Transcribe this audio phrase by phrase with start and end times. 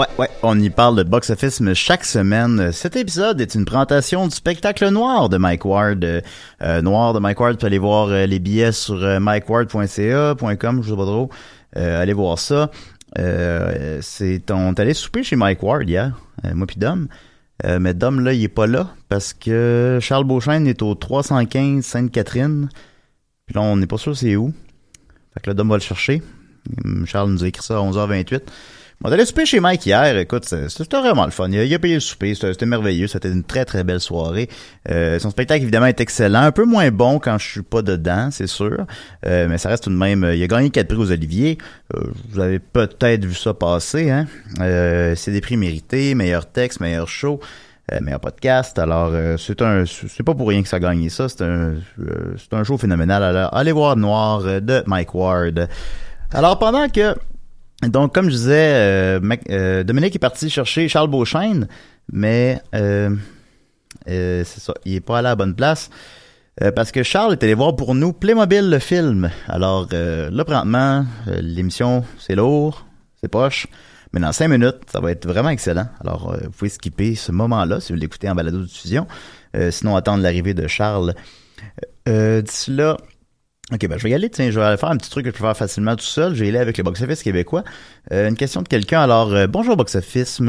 [0.00, 0.30] Ouais, ouais.
[0.42, 2.72] On y parle de box-office chaque semaine.
[2.72, 6.02] Cet épisode est une présentation du spectacle noir de Mike Ward.
[6.02, 6.22] Euh,
[6.62, 10.88] euh, noir de Mike Ward, tu peux aller voir euh, les billets sur mikeward.ca.com, je
[10.88, 11.28] sais pas trop.
[11.74, 12.70] allez voir ça.
[13.14, 16.18] c'est on est allé souper chez Mike Ward hier,
[16.54, 17.06] moi puis Dom.
[17.62, 22.70] mais Dom là, il est pas là parce que Charles Beauchesne est au 315 Sainte-Catherine.
[23.44, 24.54] Puis là, on n'est pas sûr c'est où.
[25.34, 26.22] Fait que là, Dom va le chercher.
[27.04, 28.40] Charles nous a écrit ça à 11h28.
[29.02, 30.18] On allait souper chez Mike hier.
[30.18, 31.48] Écoute, c'était vraiment le fun.
[31.48, 32.34] Il a, payé le souper.
[32.34, 33.06] C'était merveilleux.
[33.06, 34.50] C'était une très, très belle soirée.
[34.90, 36.42] Euh, son spectacle, évidemment, est excellent.
[36.42, 38.84] Un peu moins bon quand je suis pas dedans, c'est sûr.
[39.24, 40.30] Euh, mais ça reste tout de même...
[40.34, 41.56] Il a gagné quatre prix aux Oliviers.
[41.96, 44.10] Euh, vous avez peut-être vu ça passer.
[44.10, 44.26] Hein?
[45.16, 46.14] c'est des prix mérités.
[46.14, 47.40] Meilleur texte, meilleur show.
[48.02, 48.78] meilleur podcast.
[48.78, 51.26] Alors, c'est un, c'est pas pour rien que ça a gagné ça.
[51.30, 51.76] C'est un,
[52.36, 53.22] c'est un show phénoménal.
[53.22, 55.68] Alors, allez voir Noir de Mike Ward.
[56.34, 57.14] Alors, pendant que
[57.88, 61.66] donc, comme je disais, euh, euh, Dominique est parti chercher Charles Beauchesne,
[62.12, 63.16] mais euh,
[64.06, 65.90] c'est ça, il est pas allé à la bonne place.
[66.76, 69.30] parce que Charles est allé voir pour nous Playmobil le film.
[69.48, 72.86] Alors là, présentement, l'émission, c'est lourd,
[73.20, 73.66] c'est poche.
[74.12, 75.86] Mais dans cinq minutes, ça va être vraiment excellent.
[76.00, 79.06] Alors, vous pouvez skipper ce moment-là si vous l'écoutez en balado de diffusion.
[79.70, 81.14] sinon, attendre l'arrivée de Charles.
[82.06, 82.96] D'ici là,
[83.72, 85.36] Ok, ben je vais y aller, tiens, je vais faire un petit truc que je
[85.36, 86.34] peux faire facilement tout seul.
[86.34, 87.62] Je vais y aller avec le box-office québécois.
[88.10, 89.00] Euh, une question de quelqu'un.
[89.00, 90.42] Alors, euh, bonjour box-office.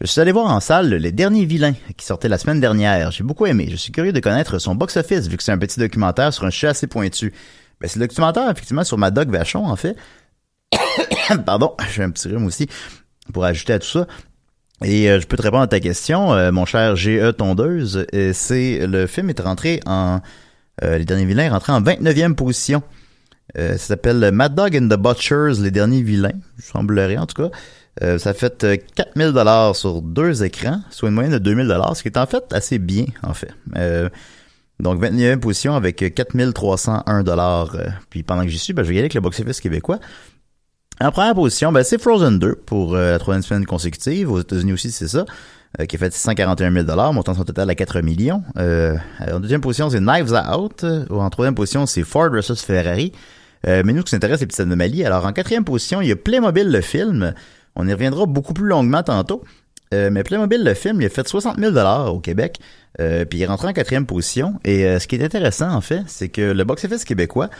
[0.00, 3.12] Je suis allé voir en salle Les Derniers Vilains qui sortait la semaine dernière.
[3.12, 3.68] J'ai beaucoup aimé.
[3.70, 6.50] Je suis curieux de connaître son box-office vu que c'est un petit documentaire sur un
[6.50, 7.32] sujet assez pointu.
[7.80, 9.96] Ben, c'est le documentaire, effectivement, sur Madoc Vachon, en fait.
[11.46, 12.68] Pardon, j'ai un petit rhume aussi
[13.32, 14.08] pour ajouter à tout ça.
[14.84, 18.06] Et euh, je peux te répondre à ta question, mon cher GE Tondeuse.
[18.32, 20.18] c'est le film est rentré en euh,
[20.82, 22.82] les derniers vilains est en 29e position.
[23.58, 27.50] Euh, ça s'appelle Mad Dog and the Butchers, les derniers vilains, semblerait en tout cas.
[28.02, 32.02] Euh, ça fait 4000 dollars sur deux écrans, soit une moyenne de 2000 dollars, ce
[32.02, 33.52] qui est en fait assez bien en fait.
[34.80, 37.76] donc 29e position avec 4301 dollars.
[38.10, 39.98] puis pendant que j'y suis, ben, je vais y aller avec le box-office québécois.
[41.00, 44.30] En première position, ben, c'est Frozen 2 pour la troisième semaine consécutive.
[44.30, 45.24] Aux États-Unis aussi, c'est ça.
[45.80, 48.42] Euh, qui a fait 641 000 montant son total à 4 millions.
[48.58, 48.96] Euh,
[49.30, 50.86] en deuxième position, c'est Knives Out.
[51.10, 53.12] En troisième position, c'est Ford vs Ferrari.
[53.66, 55.04] Euh, mais nous, ce qui nous intéresse, c'est petites anomalies.
[55.04, 57.34] Alors, en quatrième position, il y a Playmobil, le film.
[57.74, 59.44] On y reviendra beaucoup plus longuement tantôt.
[59.92, 61.76] mais Playmobil, le film, il a fait 60 000
[62.08, 62.58] au Québec.
[62.98, 64.54] puis il est rentré en quatrième position.
[64.64, 67.50] Et ce qui est intéressant, en fait, c'est que le box-office québécois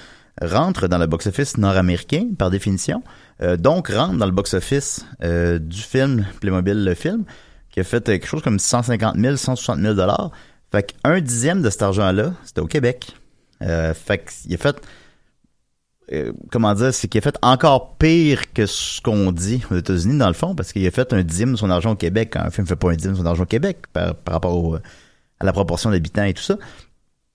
[0.40, 3.02] rentre dans le box-office nord-américain, par définition.
[3.58, 7.24] donc, rentre dans le box-office du film Playmobil, le film
[7.76, 10.30] qui a fait quelque chose comme 150 000, 160 000 dollars.
[10.72, 13.14] Fait qu'un dixième de cet argent-là, c'était au Québec.
[13.62, 14.76] Euh, fait qu'il a fait,
[16.10, 20.16] euh, comment dire, c'est qu'il a fait encore pire que ce qu'on dit aux États-Unis
[20.16, 22.36] dans le fond, parce qu'il a fait un dixième de son argent au Québec.
[22.36, 24.78] Un film fait pas un dixième de son argent au Québec par, rapport
[25.38, 26.56] à la proportion d'habitants et tout ça.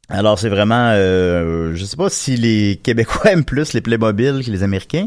[0.09, 4.49] Alors c'est vraiment, euh, je sais pas si les Québécois aiment plus les Playmobil que
[4.49, 5.05] les Américains.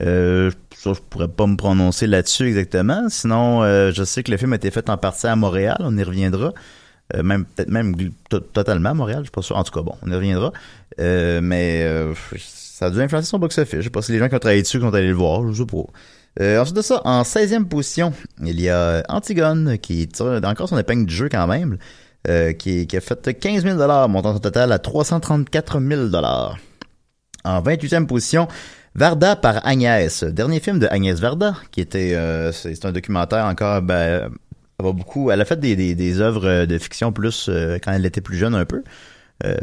[0.00, 3.08] Euh, ça, je pourrais pas me prononcer là-dessus exactement.
[3.08, 5.76] Sinon, euh, je sais que le film a été fait en partie à Montréal.
[5.80, 6.52] On y reviendra.
[7.14, 7.94] Euh, même peut-être même
[8.28, 9.56] totalement à Montréal, je suis pas sûr.
[9.56, 10.52] En tout cas, bon, on y reviendra.
[11.00, 13.80] Euh, mais euh, ça a dû influencer son box-office.
[13.80, 15.62] Je sais pas si les gens qui ont travaillé dessus sont allés le voir, je
[15.62, 15.84] sais pas.
[16.40, 18.12] Euh, ensuite de ça, en 16e position,
[18.42, 21.78] il y a Antigone qui tire encore son épingle du jeu quand même,
[22.58, 26.08] qui, qui a fait 15 000 montant son total à 334 000
[27.44, 28.48] En 28e position,
[28.94, 33.44] Varda par Agnès, dernier film de Agnès Varda, qui était, euh, c'est c'est un documentaire
[33.46, 34.30] encore, ben,
[34.78, 37.92] elle va beaucoup, elle a fait des, des, des œuvres de fiction plus euh, quand
[37.92, 38.84] elle était plus jeune un peu.
[39.44, 39.56] Euh,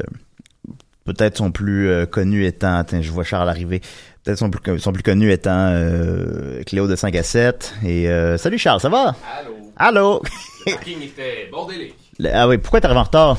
[1.06, 3.81] peut-être son plus euh, connu étant, attends, je vois Charles arriver,
[4.24, 7.75] peut-être son plus, son plus connu étant euh, Cléo de 5 à 7.
[7.86, 9.16] Et euh, salut Charles, ça va?
[9.39, 9.56] Allô?
[9.77, 10.22] Allô?
[10.68, 11.95] Le parking était bordélique.
[12.34, 13.38] Ah oui, pourquoi t'es arrivé en retard?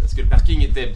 [0.00, 0.92] Parce que le parking était.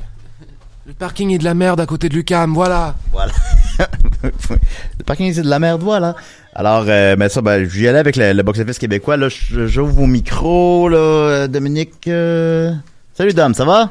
[0.87, 2.95] Le parking est de la merde à côté de Lucam, voilà.
[3.11, 3.33] Voilà.
[3.79, 6.15] Le parking c'est de la merde, voilà.
[6.55, 9.17] Alors, euh, ben ça, ben, j'y allais avec le, le box-office québécois.
[9.17, 12.07] Là, je- j'ouvre vos micros, là, euh, Dominique.
[12.09, 12.73] euh,
[13.15, 13.91] Salut Dom, ça va?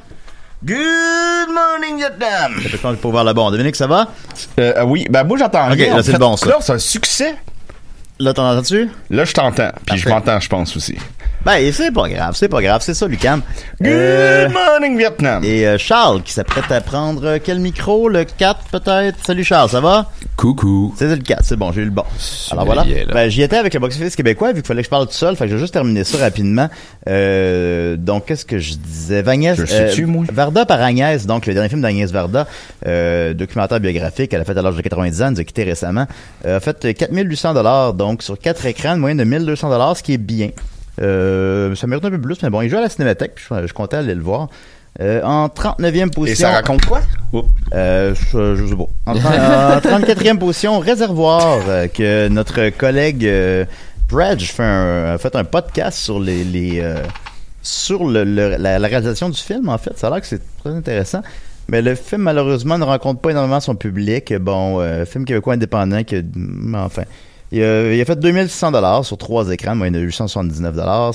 [0.65, 2.53] Good morning, Vietnam!
[2.63, 3.51] Ça fait quand pour voir le bon.
[3.51, 4.07] Dominique, ça va?
[4.59, 5.89] Euh, ah oui, ben moi j'entends Ok, rien.
[5.89, 6.45] là, En c'est fait, le bon, ça.
[6.47, 7.35] Là, c'est un succès.
[8.23, 8.89] Là, t'en entends-tu?
[9.09, 9.71] Là, je t'entends.
[9.85, 10.95] Puis je m'entends, je pense aussi.
[11.45, 13.41] Ben, c'est pas grave, c'est pas grave, c'est ça, Lucam.
[13.81, 15.43] Good Euh, morning, Vietnam!
[15.43, 18.07] et euh, Charles, qui s'apprête à prendre euh, quel micro?
[18.07, 19.17] Le 4, peut-être?
[19.25, 20.09] Salut Charles, ça va?
[20.37, 20.95] Coucou.
[20.97, 22.05] C'est le 4, c'est bon, j'ai eu le bon.
[22.51, 22.83] Alors voilà.
[22.85, 23.03] bien.
[23.13, 25.35] Ben, j'y étais avec le box-office québécois, vu qu'il fallait que je parle tout seul,
[25.35, 26.69] fait que je vais juste terminer ça rapidement.
[27.09, 29.27] Euh, donc, qu'est-ce que je disais?
[29.27, 30.23] Agnès, Je moi?
[30.31, 32.47] Varda par Agnès, donc le dernier film d'Agnès Varda,
[32.87, 35.65] euh, documentaire biographique, elle a fait à l'âge de 90 ans, elle nous a quitté
[35.65, 36.07] récemment,
[36.47, 40.13] a fait 4800 dollars, donc sur quatre écrans, une moyenne de 1200 dollars, ce qui
[40.13, 40.49] est bien.
[41.01, 43.65] Euh, ça mérite un peu plus, mais bon, il joue à la cinémathèque, puis je,
[43.67, 44.49] je comptais aller le voir.
[45.01, 46.47] Euh, en 39e position.
[46.47, 47.01] Et ça raconte quoi?
[47.31, 47.49] Oups.
[47.73, 48.85] Euh, je, je sais pas.
[49.07, 53.65] En, tra- en 34e position, Réservoir, euh, que notre collègue euh,
[54.09, 56.97] Bradge fait un, a fait un podcast sur les, les euh,
[57.63, 59.97] sur le, le- la, la réalisation du film, en fait.
[59.97, 61.23] Ça a l'air que c'est très intéressant.
[61.69, 64.31] Mais le film, malheureusement, ne rencontre pas énormément son public.
[64.35, 66.21] Bon, euh, film québécois indépendant, que,
[66.75, 67.03] enfin...
[67.53, 71.09] Il a, il a fait 2600 dollars sur trois écrans, en a 879 dollars.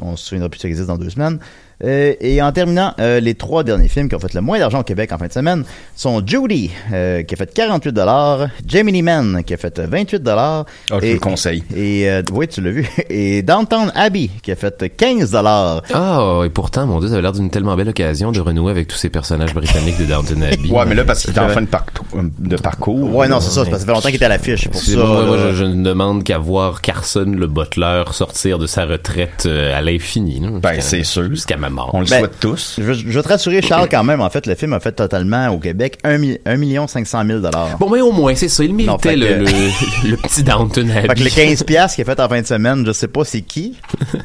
[0.00, 1.38] On se souviendra plus que ça existe dans deux semaines.
[1.84, 4.80] Euh, et en terminant, euh, les trois derniers films qui ont fait le moins d'argent
[4.80, 5.62] au Québec en fin de semaine
[5.94, 10.64] sont Judy, euh, qui a fait 48 dollars, Gemini Man, qui a fait 28 dollars.
[10.90, 11.64] Ah, je te le conseille.
[11.76, 12.88] Et euh, oui, tu l'as vu.
[13.10, 15.82] Et Downtown Abbey, qui a fait 15 dollars.
[15.92, 18.88] Ah, et pourtant, mon Dieu, ça avait l'air d'une tellement belle occasion de renouer avec
[18.88, 20.70] tous ces personnages britanniques de Downton Abbey.
[20.70, 22.06] Ouais, mais là, parce qu'il est en fin de, parcours-
[22.38, 23.14] de parcours.
[23.14, 24.80] Ouais, non, c'est ça, parce que ça fait longtemps qu'il était à l'affiche, c'est pour
[24.80, 24.96] ça.
[24.96, 29.44] Moi, moi, je, je ne demande qu'à voir Carson, le butler, sortir de sa retraite
[29.46, 30.40] euh, à l'infini.
[30.62, 31.28] Ben, c'est sûr.
[31.28, 31.90] Jusqu'à ma mort.
[31.92, 32.74] On le Ben, souhaite tous.
[32.78, 34.92] Je veux, je veux te rassurer, Charles, quand même, en fait, le film a fait
[34.92, 37.76] totalement au Québec 1, mi- 1 million 500 000 dollars.
[37.78, 38.64] Bon, mais au moins, c'est ça.
[38.64, 39.50] Il méritait fait le, que-
[40.06, 41.08] le, le petit Downton Abbey.
[41.08, 43.24] Fait que le 15 piastres qu'il a fait en fin de semaine, je sais pas
[43.24, 43.76] c'est qui,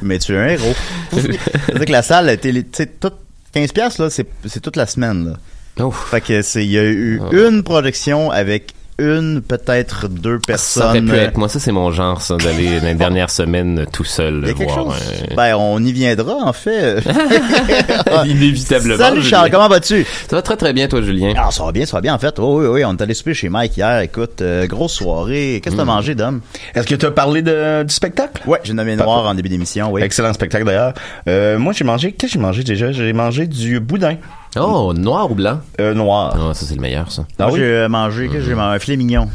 [0.02, 0.74] mais tu es un héros.
[1.12, 3.14] C'est-à-dire que la salle a été, tu sais, toute,
[3.54, 5.36] 15 piastres, là, c'est, c'est toute la semaine,
[5.76, 5.84] là.
[5.86, 6.10] Ouf.
[6.10, 8.72] Fait que c'est, il y a eu une projection avec
[9.02, 11.08] une, peut-être deux Ça aurait personnes.
[11.10, 14.40] pu être moi, ça c'est mon genre, ça, d'aller dans les dernières semaines tout seul
[14.42, 14.92] Il y a quelque voir.
[14.96, 15.12] chose.
[15.30, 16.96] un- Ben, on y viendra, en fait.
[18.24, 18.96] Inévitablement.
[18.98, 19.56] Salut Charles, Julien.
[19.58, 20.04] comment vas-tu?
[20.28, 21.32] Ça va très très bien, toi, Julien.
[21.36, 22.38] Ah, ça va bien, ça va bien, en fait.
[22.38, 24.00] Oh, oui, oui, on est allé souper chez Mike hier.
[24.00, 25.60] Écoute, euh, grosse soirée.
[25.62, 25.84] Qu'est-ce que Mm.
[25.84, 26.40] t'as mangé, Dom?
[26.74, 28.42] Est-ce que tu as parlé de, du spectacle?
[28.46, 30.02] Ouais, j'ai nommé Noir en début d'émission, oui.
[30.02, 30.94] Excellent spectacle d'ailleurs.
[31.28, 32.12] Euh, moi, j'ai mangé.
[32.12, 32.92] Qu'est-ce que j'ai mangé déjà?
[32.92, 34.16] J'ai mangé du boudin
[34.58, 35.60] Oh, noir ou blanc?
[35.80, 36.34] euh, noir.
[36.36, 37.24] Ah, ça c'est le meilleur, ça.
[37.38, 37.58] Ah Moi, oui?
[37.60, 38.76] j'ai mangé, qu'est-ce que j'ai mangé?
[38.76, 39.28] Un filet mignon.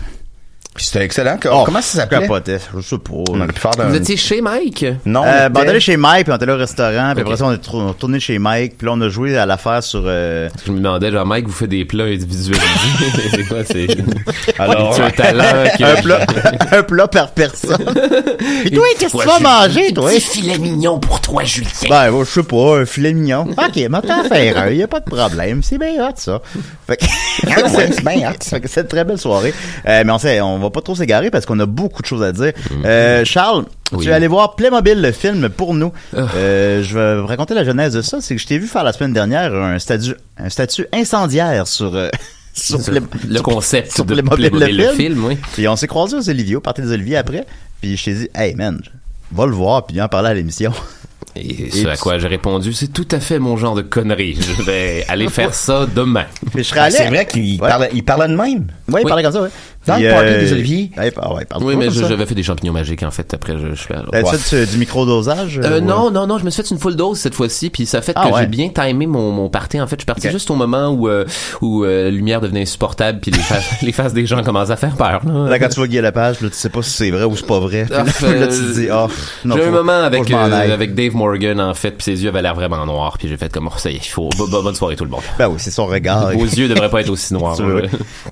[0.78, 1.38] Puis C'était excellent.
[1.52, 2.28] Oh, Comment ça s'appelait?
[2.76, 3.12] Je sais pas.
[3.32, 4.86] On aurait pu faire Vous étiez chez Mike?
[5.06, 6.58] Non, Euh, on ben, on est était- allé chez Mike, puis on est allé au
[6.58, 9.36] restaurant, puis après ça, on est tour- retourné chez Mike, puis là, on a joué
[9.38, 10.04] à l'affaire sur...
[10.06, 10.50] Euh...
[10.66, 12.62] Je me demandais, genre, Mike, vous fait des plats individualisés.
[13.32, 13.88] c'est quoi, c'est...
[14.60, 15.44] Alors, tu un talent
[15.78, 15.84] que...
[15.84, 16.20] un plat,
[16.72, 17.84] un plat par personne.
[18.62, 20.12] Puis toi, qu'est-ce que tu vas manger, toi?
[20.12, 21.70] filet mignon pour toi, Julien.
[21.90, 23.48] Ben, je sais pas, un filet mignon.
[23.50, 25.64] Ok, mais t'en faire un, y a pas de problème.
[25.64, 26.40] C'est bien hot, ça.
[26.86, 27.06] Fait que,
[27.48, 28.34] Ah c'est bien hot.
[28.44, 29.54] Fait que c'est une très belle soirée.
[29.88, 32.24] Euh, mais on sait, on va pas trop s'égarer parce qu'on a beaucoup de choses
[32.24, 32.54] à dire.
[32.86, 34.06] Euh, Charles, Oui.
[34.06, 35.92] tu es allé voir Playmobil, le film, pour nous.
[36.16, 36.28] Ah.
[36.36, 38.20] Euh, je vais vous raconter la genèse de ça.
[38.22, 41.96] C'est que je t'ai vu faire la semaine dernière un statut, un statut incendiaire sur,
[41.96, 42.10] euh,
[42.54, 43.02] sur, le
[43.34, 45.26] sur- concept sur de Playmobil, Playmobil, le film.
[45.26, 45.38] oui.
[45.54, 47.46] Puis on s'est croisés aux Olivier, au party des Oliviers après.
[47.82, 48.82] Puis je t'ai dit, hey man,
[49.32, 50.72] va le voir, puis en parler à l'émission.
[51.36, 54.36] Et ce à quoi j'ai répondu, c'est tout à fait mon genre de connerie.
[54.40, 56.26] Je vais aller faire ça demain.
[56.52, 56.96] Puis je serais Ah, allé.
[56.96, 57.70] c'est vrai qu'il Ouais.
[57.70, 58.68] parlait, il parlait de même?
[58.90, 59.04] Ouais, il Oui.
[59.06, 59.50] parlait comme ça, ouais.
[59.88, 60.92] Dans le party euh, des oliviers.
[60.98, 63.34] ouais, ah ouais, Oui, mais j'avais fait des champignons magiques en fait.
[63.34, 64.38] Après, je, je alors- T'as Ouais.
[64.38, 65.60] fait euh, du microdosage?
[65.64, 67.86] Euh, ou- non, non, non, je me suis fait une full dose cette fois-ci, puis
[67.86, 68.42] ça a fait Ah que ouais.
[68.42, 69.80] j'ai bien timé mon, mon party.
[69.80, 71.26] En fait, je suis parti juste au moment où euh,
[71.62, 74.76] où euh, la lumière devenait insupportable, puis les faces, les faces des gens commencent à
[74.78, 75.22] faire peur.
[75.26, 77.36] Là, Là, quand tu vois Guy Lepage, là, tu sais pas si c'est vrai ou
[77.36, 77.86] c'est pas vrai.
[77.90, 79.08] Puis Ah, là, là, tu te euh, dis, ah,
[79.46, 82.30] non, J'ai eu un moment avec euh, avec Dave Morgan en fait, puis ses yeux
[82.30, 84.76] avaient l'air vraiment noirs, puis j'ai fait comme oh, ça y est, il faut bonne
[84.76, 85.22] soirée tout le monde.
[85.38, 86.32] Ben oui, c'est son regard.
[86.34, 87.58] Vos yeux devraient pas être aussi noirs.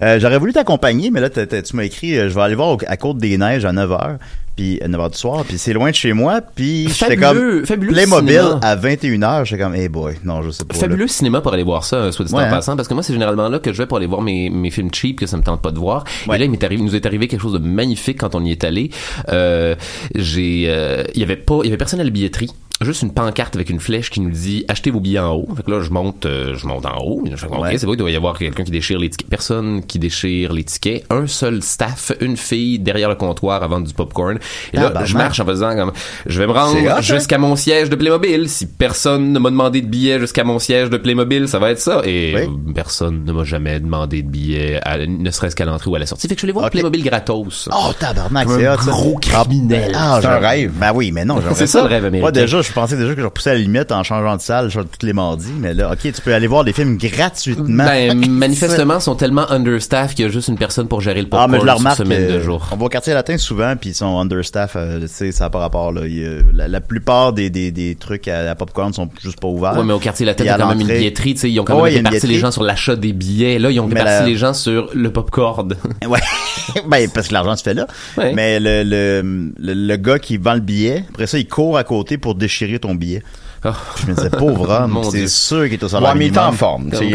[0.02, 2.98] Euh, J'aurais voulu t'accompagner, mais là, tu m'as écrit, euh, je vais aller voir à
[2.98, 4.18] Côte-des-Neiges à 9h,
[4.56, 7.92] puis à 9h du soir, puis c'est loin de chez moi, puis j'étais comme fabuleux
[7.94, 8.60] Playmobil cinéma.
[8.62, 10.74] à 21h, j'étais comme, hey boy, non, je sais pas.
[10.74, 10.80] là.
[10.80, 12.50] Fabuleux cinéma pour aller voir ça, euh, soit dit Ouais, en hein.
[12.50, 14.72] passant, parce que moi, c'est généralement là que je vais pour aller voir mes, mes
[14.72, 16.06] films cheap que ça me tente pas de voir.
[16.28, 16.36] Ouais.
[16.36, 18.44] Et là, il, m'est arrivé, il nous est arrivé quelque chose de magnifique quand on
[18.46, 18.92] y est allé.
[19.30, 19.76] Euh,
[20.16, 22.52] j'ai, euh, il y avait pas, il y avait personne à la billetterie.
[22.82, 25.48] Juste une pancarte avec une flèche qui nous dit achetez vos billets en haut.
[25.56, 27.24] Fait que là, je monte, euh, je monte en haut.
[27.30, 27.78] Je fais, ok, Ouais.
[27.78, 29.30] c'est vrai, il doit y avoir quelqu'un qui déchire les tickets.
[29.30, 31.06] Personne qui déchire les tickets.
[31.10, 34.40] Un seul staff, une fille derrière le comptoir à vendre du popcorn.
[34.74, 35.94] Et là, je marche en faisant comme,
[36.26, 37.00] je vais me rendre hein?
[37.00, 38.50] jusqu'à mon siège de Playmobil.
[38.50, 41.80] Si personne ne m'a demandé de billet jusqu'à mon siège de Playmobil, ça va être
[41.80, 42.02] ça.
[42.04, 42.74] Et Oui.
[42.76, 46.06] personne ne m'a jamais demandé de billet, à- ne serait-ce qu'à l'entrée ou à la
[46.08, 46.28] sortie.
[46.28, 46.72] Fait que je vais aller voir Ok.
[46.74, 47.70] Playmobil gratos.
[47.72, 49.94] Oh, tabarnak, c'est un gros criminel.
[49.96, 50.72] Ah, C'est un j'aurais- rêve.
[50.76, 52.22] Ben oui, mais non, C'est ça, le rêve américain.
[52.22, 54.70] Moi, déjà, je pensais déjà que je repoussais à la limite en changeant de salle,
[54.70, 57.86] genre tous les mardis, mais là, ok, tu peux aller voir des films gratuitement.
[57.86, 61.48] Ben, manifestement, sont tellement understaffed qu'il y a juste une personne pour gérer le Ah,
[61.48, 61.98] popcorn mais je remarque.
[61.98, 62.68] semaine de euh, jour.
[62.72, 64.74] on va au quartier latin souvent, puis ils sont understaff.
[64.76, 65.92] Euh, tu sais, ça pas rapport.
[65.92, 66.02] Là.
[66.06, 69.40] Il y a- la, la plupart des, des, des trucs à, à popcorn sont juste
[69.40, 69.78] pas ouverts.
[69.78, 71.60] Ouais, mais au quartier latin, Puis t'as à quand même une billetterie, tu sais, ils
[71.60, 73.60] ont quand Ouais, même il y a une réparti les gens sur l'achat des billets.
[73.60, 75.76] Là, ils ont réparti la- les gens sur le popcorn.
[76.08, 76.20] Ouais,
[76.90, 77.88] ben parce que l'argent se fait là.
[78.18, 78.34] Ouais.
[78.34, 79.22] Mais le, le,
[79.58, 82.55] le, le gars qui vend le billet, après ça, il court à côté pour déchirer
[82.80, 83.24] ton billet.
[83.66, 83.70] Oh.
[84.00, 86.38] Je me disais, pauvre homme, c'est sûr qu'il est au salaire Ouais, mais il est
[86.38, 86.90] en forme.
[86.92, 87.12] Comme- Ouais,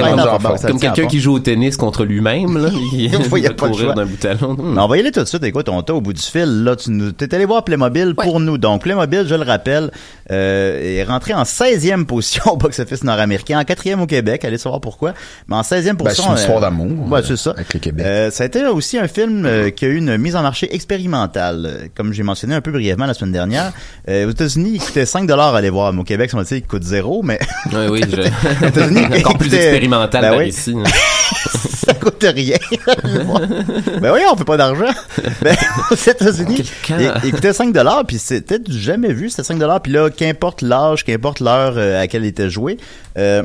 [0.66, 2.70] Comme tient quelqu'un qui joue au tennis contre lui-même, là.
[2.92, 4.56] Il, Il a va pas courir d'un bout à l'autre.
[4.60, 5.44] On va y aller tout de suite.
[5.44, 6.64] Écoute, on t'a au bout du fil.
[6.64, 8.58] Là, tu nous, t'es allé voir Playmobil pour nous.
[8.58, 9.90] Donc, Playmobil, je le rappelle,
[10.30, 14.44] euh, est rentré en 16e position au box-office nord-américain, en 4e au Québec.
[14.44, 15.14] Allez savoir pourquoi.
[15.48, 16.24] Mais en 16e Ben, position.
[16.24, 17.10] c'est une histoire euh, d'amour.
[17.10, 17.50] Ouais, c'est ça.
[17.52, 18.04] Avec le Québec.
[18.06, 20.74] Euh, ça a été aussi un film euh, qui a eu une mise en marché
[20.74, 21.66] expérimentale.
[21.66, 23.72] Euh, Comme j'ai mentionné un peu brièvement la semaine dernière,
[24.08, 25.92] euh, aux États-Unis, il coûtait 5 dollars à aller voir.
[25.92, 27.38] Mais au Québec, dit il coûte zéro, mais
[27.72, 28.66] Ouais, oui, je...
[28.66, 30.48] États-Unis, encore plus expérimental ben par oui.
[30.48, 30.74] ici.
[31.86, 32.56] ça coûte rien.
[34.00, 34.92] ben oui, on fait pas d'argent.
[35.42, 35.56] Ben,
[35.90, 36.70] aux États-Unis,
[37.24, 39.80] il, coûtait 5 dollars, puis c'était jamais vu, c'était 5 dollars.
[39.80, 42.78] Puis là, qu'importe l'âge, qu'importe l'heure euh, à laquelle il était joué,
[43.18, 43.42] euh,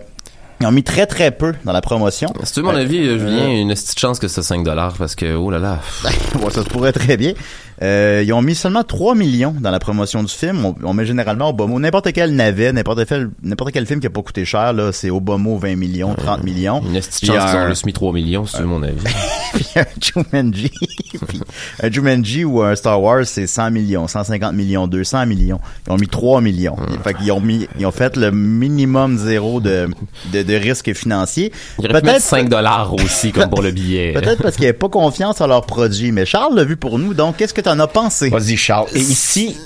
[0.61, 2.31] ils ont mis très très peu dans la promotion.
[2.43, 5.15] Si tu veux mon avis, euh, Julien, une petite chance que c'est 5 dollars parce
[5.15, 5.79] que, oh là là.
[6.39, 7.33] Bon, ça se pourrait très bien.
[7.81, 10.65] Euh, ils ont mis seulement 3 millions dans la promotion du film.
[10.65, 11.79] On, on met généralement au.
[11.79, 15.09] N'importe quel navet, n'importe quel, n'importe quel film qui a pas coûté cher, là, c'est
[15.09, 16.81] au bas mot 20 millions, 30 millions.
[16.81, 19.03] Une petite chance qu'ils ont juste mis 3 millions, si tu veux mon avis.
[19.53, 20.71] puis un Jumanji.
[21.27, 21.41] puis
[21.81, 25.59] un Jumanji ou un Star Wars, c'est 100 millions, 150 millions, 200 millions.
[25.87, 26.77] Ils ont mis 3 millions.
[27.03, 29.89] Fait qu'ils ont mis, ils ont fait le minimum zéro de,
[30.31, 31.51] de, de risque financier.
[31.79, 34.13] Il aurait pu mettre 5 dollars aussi, comme pour le billet.
[34.15, 36.11] Peut-être parce qu'ils n'avaient pas confiance en leurs produits.
[36.11, 37.13] Mais Charles l'a vu pour nous.
[37.13, 38.29] Donc, qu'est-ce que tu en as pensé?
[38.29, 38.87] Vas-y, Charles.
[38.93, 39.57] Et ici,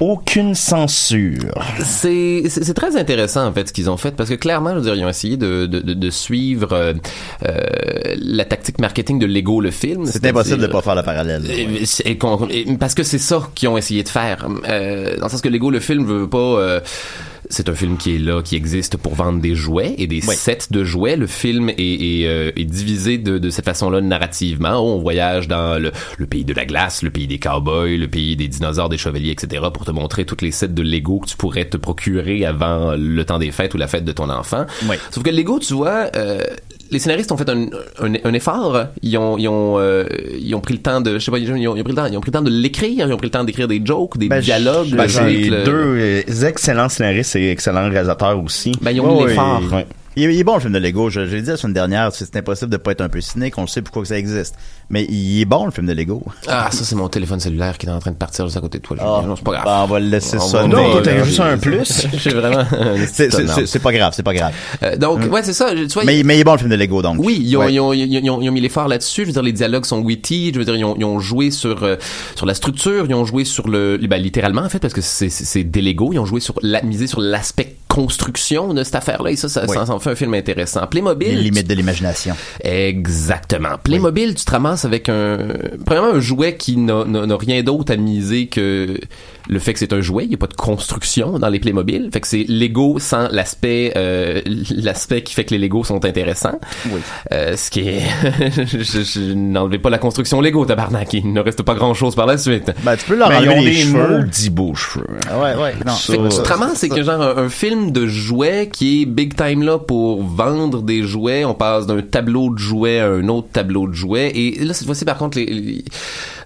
[0.00, 1.60] aucune censure.
[1.84, 4.82] C'est c'est très intéressant en fait ce qu'ils ont fait parce que clairement je veux
[4.82, 6.94] dire ils ont essayé de de, de, suivre euh,
[7.48, 7.56] euh,
[8.16, 10.06] la tactique marketing de Lego le film.
[10.06, 11.42] C'est impossible de pas faire le parallèle.
[11.50, 14.46] Et- et- parce que c'est ça qu'ils ont essayé de faire.
[14.68, 16.38] Euh, dans le sens que Lego, le film veut pas.
[16.38, 16.80] euh,
[17.50, 20.34] c'est un film qui est là, qui existe pour vendre des jouets et des Oui.
[20.36, 21.16] sets de jouets.
[21.16, 24.78] Le film est, est, euh, est divisé de, de cette façon-là narrativement.
[24.80, 28.36] On voyage dans le, le pays de la glace, le pays des cowboys, le pays
[28.36, 29.62] des dinosaures, des chevaliers, etc.
[29.72, 33.24] pour te montrer toutes les sets de Lego que tu pourrais te procurer avant le
[33.24, 34.66] temps des fêtes ou la fête de ton enfant.
[34.88, 34.96] Oui.
[35.10, 36.42] Sauf que Lego, tu vois, euh,
[36.90, 37.66] les scénaristes ont fait un,
[38.00, 38.86] un, un effort.
[39.02, 40.04] Ils ont, ils ont, euh,
[40.40, 41.94] ils ont pris le temps de, je sais pas, ils ont, ils ont pris le
[41.94, 43.06] temps, ils ont pris le temps de l'écrire.
[43.06, 44.90] Ils ont pris le temps d'écrire des jokes, des Ben, dialogues.
[44.94, 45.72] Ben, c'est deux
[46.28, 48.72] euh, excellents scénaristes et excellents réalisateurs aussi.
[48.80, 49.62] Ben, ils ont mis Ouais, l'effort.
[49.72, 49.86] ouais.
[50.18, 51.10] Il, est- il est bon le film de Lego.
[51.10, 53.56] Je, je l'ai dit la semaine dernière, c'est impossible de pas être un peu cynique.
[53.58, 54.54] On le sait pourquoi que ça existe.
[54.90, 56.22] Mais il est bon le film de Lego.
[56.46, 58.78] Ah, ça, c'est mon téléphone cellulaire qui est en train de partir juste à côté
[58.78, 58.96] de toi.
[59.00, 59.64] Ah, non, c'est pas grave.
[59.64, 60.66] ben, on va le laisser ça.
[60.66, 62.06] non, toi, t'as juste un plus.
[62.18, 62.64] J'ai vraiment.
[63.12, 64.52] C'est- pas grave, c'est pas grave.
[64.82, 65.70] Euh, donc, ouais, c'est ça.
[65.74, 67.16] Tu vois, Mais, mais il est bon le film de Lego donc.
[67.20, 67.72] Oui, ils ont, Ouais.
[67.74, 69.22] ils, ont, ils, ont, ils ont mis l'effort là-dessus.
[69.22, 70.52] Je veux dire, les dialogues sont witty.
[70.52, 71.96] Je veux dire, ils ont, joué sur euh,
[72.34, 73.06] sur la structure.
[73.08, 76.12] Ils ont joué sur le, ben, littéralement en fait, parce que c'est des Lego.
[76.12, 79.64] Ils ont joué sur la misé sur l'aspect construction de cette affaire-là et ça, ça,
[79.66, 79.74] Oui.
[79.74, 80.86] ça en fait un film intéressant.
[80.86, 81.34] Playmobil.
[81.34, 82.36] Les limites de l'imagination.
[82.62, 83.76] Exactement.
[83.82, 85.38] Playmobil, tu te ramasses avec un,
[85.84, 87.04] premièrement, un jouet qui n'a
[87.36, 88.96] rien d'autre à miser que
[89.48, 90.24] le fait que c'est un jouet.
[90.24, 92.10] Il n'y a pas de construction dans les Playmobil.
[92.12, 94.40] Fait que c'est Lego sans l'aspect, euh,
[94.76, 96.58] l'aspect qui fait que les Lego sont intéressants.
[96.86, 97.00] Oui.
[97.32, 98.02] Euh, ce qui est,
[98.66, 101.12] je, je- n'enlevez pas la construction Lego, tabarnak.
[101.14, 102.70] Il ne reste pas grand chose par la suite.
[102.84, 104.18] Ben, tu peux leur enlever ont les des cheveux.
[104.18, 105.06] maudits beaux cheveux.
[105.30, 105.92] Ah Ouais, ouais, non.
[105.92, 108.68] Ça, Fait que tu ça, te ramasses, c'est que genre un, un film de jouets
[108.72, 111.44] qui est big time là pour vendre des jouets.
[111.44, 114.30] On passe d'un tableau de jouets à un autre tableau de jouets.
[114.34, 115.84] Et là, cette fois-ci, par contre, les, les-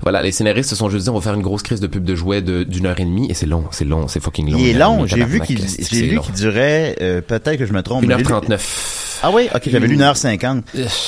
[0.02, 2.04] voilà, les scénaristes se sont juste dit, on va faire une grosse crise de pub
[2.04, 3.30] de jouets de- d'une heure et demie.
[3.30, 4.58] Et c'est long, c'est long, c'est fucking long.
[4.58, 5.06] Il est long.
[5.06, 8.02] J'ai vu qu'il, j'ai c'est lu qu'il durait, euh, peut-être que je me trompe.
[8.06, 9.08] mais j'ai lu- 1h39.
[9.24, 9.48] Ah oui?
[9.54, 10.00] Ok, j'avais lu Mm.
[10.00, 10.62] 1h50.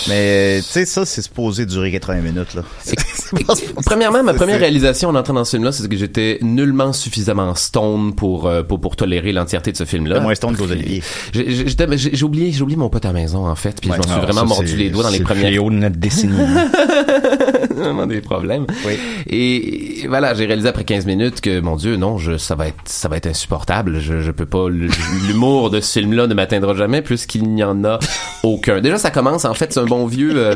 [0.08, 2.62] Mais, tu sais, ça, c'est supposé durer 80 minutes, là.
[3.86, 8.14] Premièrement, ma première réalisation en entrant dans ce film-là, c'est que j'étais nullement suffisamment stone
[8.14, 10.20] pour, euh, pour, pour tolérer l'entièreté de ce film-là.
[10.20, 11.02] Moins stone qu'aux Olivier.
[11.32, 13.96] J'ai oublié, j'ai oublié mon pote à la maison, en fait, puis Ouais.
[13.96, 16.34] j'en suis Ah, vraiment mordu les doigts dans les premières de notre décennie.
[17.78, 18.66] vraiment des problèmes.
[18.86, 18.98] Oui.
[19.28, 22.76] Et voilà, j'ai réalisé après 15 minutes que mon dieu, non, je ça va être
[22.84, 24.00] ça va être insupportable.
[24.00, 24.68] Je je peux pas
[25.28, 27.98] l'humour de ce film là ne m'atteindra jamais puisqu'il n'y en a
[28.42, 28.80] aucun.
[28.80, 30.54] Déjà ça commence en fait, c'est un bon vieux euh,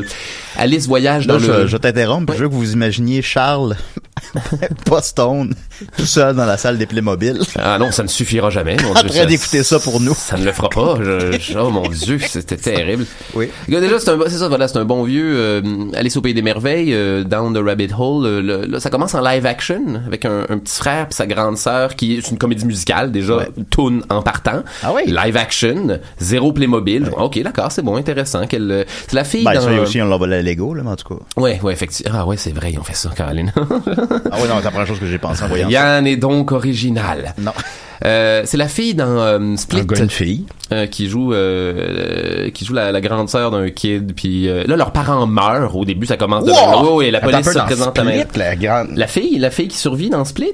[0.57, 2.33] Alice voyage dans je, le je t'interromps.
[2.35, 3.77] Je veux que vous imaginiez Charles,
[4.85, 5.55] pas stone,
[5.97, 7.41] tout seul dans la salle des Playmobil.
[7.59, 8.77] Ah non, ça ne suffira jamais.
[8.83, 10.15] Mon En Dieu, train d'écouter ça pour nous.
[10.15, 10.97] Ça ne le fera pas.
[11.03, 13.07] Je, je- oh mon Dieu, c'était terrible.
[13.35, 13.49] Oui.
[13.69, 15.63] Déjà, c'est ça, voilà, c'est un bon vieux euh,
[15.95, 18.27] Alice au pays des merveilles, euh, Down the Rabbit Hole.
[18.27, 21.27] euh, le- là, ça commence en live action avec un, un petit frère puis sa
[21.27, 23.49] grande sœur qui est une comédie musicale déjà, Ouais.
[23.71, 24.63] tune en partant.
[24.83, 25.03] Ah oui?
[25.07, 27.05] Live action, zéro Playmobil.
[27.05, 28.47] Dis, Ok, d'accord, c'est bon, intéressant.
[28.47, 29.61] Quelle, euh, c'est la fille Ben, dans.
[29.63, 31.21] ça, aussi, on l'a volé à Lego, là, mais en tout cas.
[31.41, 32.13] Ouais, ouais, effectivement.
[32.21, 33.53] Ah ouais, c'est vrai, ils ont fait ça, Caroline.
[34.11, 35.73] Ah ouais, non, c'est la première chose que j'ai pensé en voyant ça.
[35.73, 37.35] Yann est donc original.
[37.39, 37.53] Non.
[38.05, 40.47] Euh, c'est la fille dans euh, Split Un gars, une fille.
[40.73, 41.35] euh, qui joue
[42.55, 46.07] qui joue la, la grande sœur d'un kid puis là leurs parents meurent au début
[46.07, 46.89] ça commence de Wow!
[46.91, 48.89] oh, et la police se présente à la grande...
[48.95, 50.53] la fille la fille qui survit dans Split?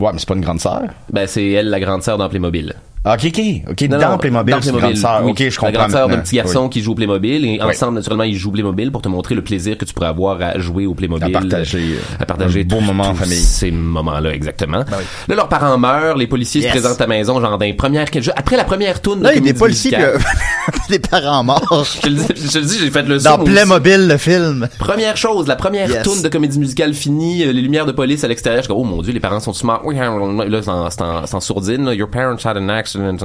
[0.00, 0.82] Ouais, mais c'est pas une grande sœur.
[1.12, 3.40] ben c'est elle la grande sœur dans Playmobil ok, ok.
[3.70, 5.20] Ok, Non, dans non, Playmobil, c'est une grande sœur.
[5.24, 5.30] oui.
[5.32, 6.70] Ok, je comprends La grande sœur d'un petit garçon Oui.
[6.70, 9.42] qui joue au Playmobil et ensemble, naturellement, ils jouent au Playmobil pour te montrer le
[9.42, 11.34] plaisir que tu pourrais avoir à jouer au Playmobil.
[11.36, 13.36] À partager, euh, À partager un beau tous- moment en famille.
[13.36, 14.84] Ces moments-là, exactement.
[14.90, 14.96] Ben
[15.28, 16.72] Là, leurs parents meurent, les policiers Yes.
[16.72, 19.44] se présentent à la maison, genre dans les premières, après la première tourne Là, il
[19.44, 19.96] y a des policiers
[20.88, 21.84] des parents morts.
[21.96, 23.38] Je te le dis, je te le dis, j'ai fait le Dans.
[23.44, 24.68] Playmobil, le film.
[24.78, 26.02] Première chose, la première Yes.
[26.02, 28.84] tourne de comédie musicale finie, euh, les lumières de police à l'extérieur, je dis, oh
[28.84, 29.82] mon dieu, les parents sont morts.
[29.84, 30.18] Oui, hein,
[30.48, 33.16] là, c'est en, en, sourdine, là, your parents had an accident,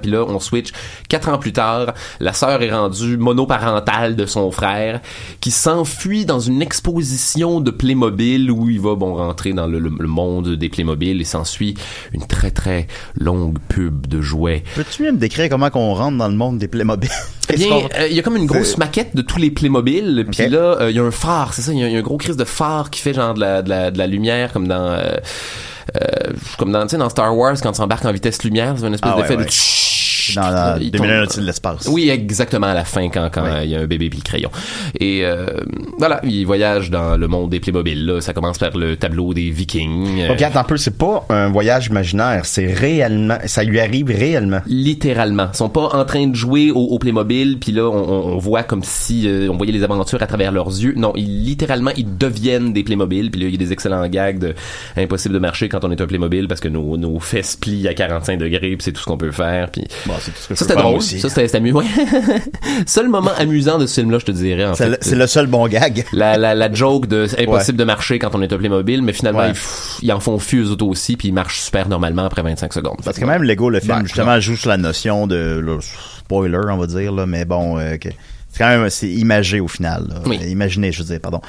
[0.00, 0.68] puis là, on switch.
[1.08, 5.00] Quatre ans plus tard, la sœur est rendue monoparentale de son frère,
[5.40, 9.92] qui s'enfuit dans une exposition de Playmobil où il va, bon, rentrer dans le, le-
[9.98, 11.74] le monde des Playmobil et s'ensuit
[12.12, 12.86] une très très
[13.18, 14.62] longue pub de jouets.
[14.74, 16.97] Peux-tu même décrire comment qu'on rentre dans le monde des Playmobil?
[17.50, 20.48] Eh bien, euh, il y a comme une grosse maquette de tous les Playmobil, puis
[20.48, 21.98] là, euh, il y a un phare, c'est ça, il y, a- il y a
[21.98, 24.52] un gros crise de phare qui fait genre de la, de la, de la lumière,
[24.52, 24.74] comme dans...
[24.92, 25.16] euh,
[25.96, 26.00] euh,
[26.58, 28.92] comme dans, tu sais, dans Star Wars, quand tu embarques en vitesse lumière, c'est une
[28.94, 29.44] espèce Ah d'effet ouais.
[29.46, 29.50] de...
[30.34, 31.88] dans la il 2001 tombe- au-dessus de l'espace.
[31.90, 33.50] Oui, exactement à la fin quand quand Ouais.
[33.50, 34.50] euh, il y a un bébé puis le crayon.
[35.00, 35.46] Et euh,
[35.98, 38.04] voilà, il voyage dans le monde des Playmobil.
[38.06, 40.20] Là, ça commence par le tableau des Vikings.
[40.22, 44.06] euh, Ok, attends un peu, c'est pas un voyage imaginaire, c'est réellement, ça lui arrive
[44.08, 44.60] réellement.
[44.66, 45.48] Littéralement.
[45.52, 48.38] Ils sont pas en train de jouer au, au Playmobil, puis là, on, on- on
[48.38, 50.94] voit comme si euh, on voyait les aventures à travers leurs yeux.
[50.96, 54.38] Non, ils, littéralement, ils deviennent des Playmobil, puis là, il y a des excellents gags
[54.38, 54.54] de
[54.96, 57.94] impossible de marcher quand on est un Playmobil parce que nos, nos fesses plient à
[57.94, 59.70] 45 degrés, puis c'est tout ce qu'on peut faire.
[59.70, 60.96] Puis Bon, c'est tout ce que je ça, c'était drôle.
[60.96, 61.20] aussi.
[61.20, 61.78] Ça, c'était amusant.
[61.78, 61.84] Ouais.
[62.86, 64.90] Seul moment amusant de ce film-là, je te dirais, en C'est fait.
[64.90, 66.04] le, c'est le seul bon gag.
[66.12, 69.40] La, la, la joke de impossible de marcher quand on est un Playmobil, mais finalement,
[69.40, 69.48] Ouais.
[69.48, 72.72] ils, pff, ils en font fuse auto aussi, puis ils marchent super normalement après 25
[72.72, 72.98] secondes.
[73.04, 75.62] Parce que même Lego, le film, Ben, justement, joue sur la notion de,
[76.24, 77.96] spoiler, on va dire, là, mais bon, euh,
[78.58, 80.16] c'est quand même, c'est imagé au final, là.
[80.26, 80.36] Oui.
[80.48, 81.40] Imaginé, je veux dire, pardon.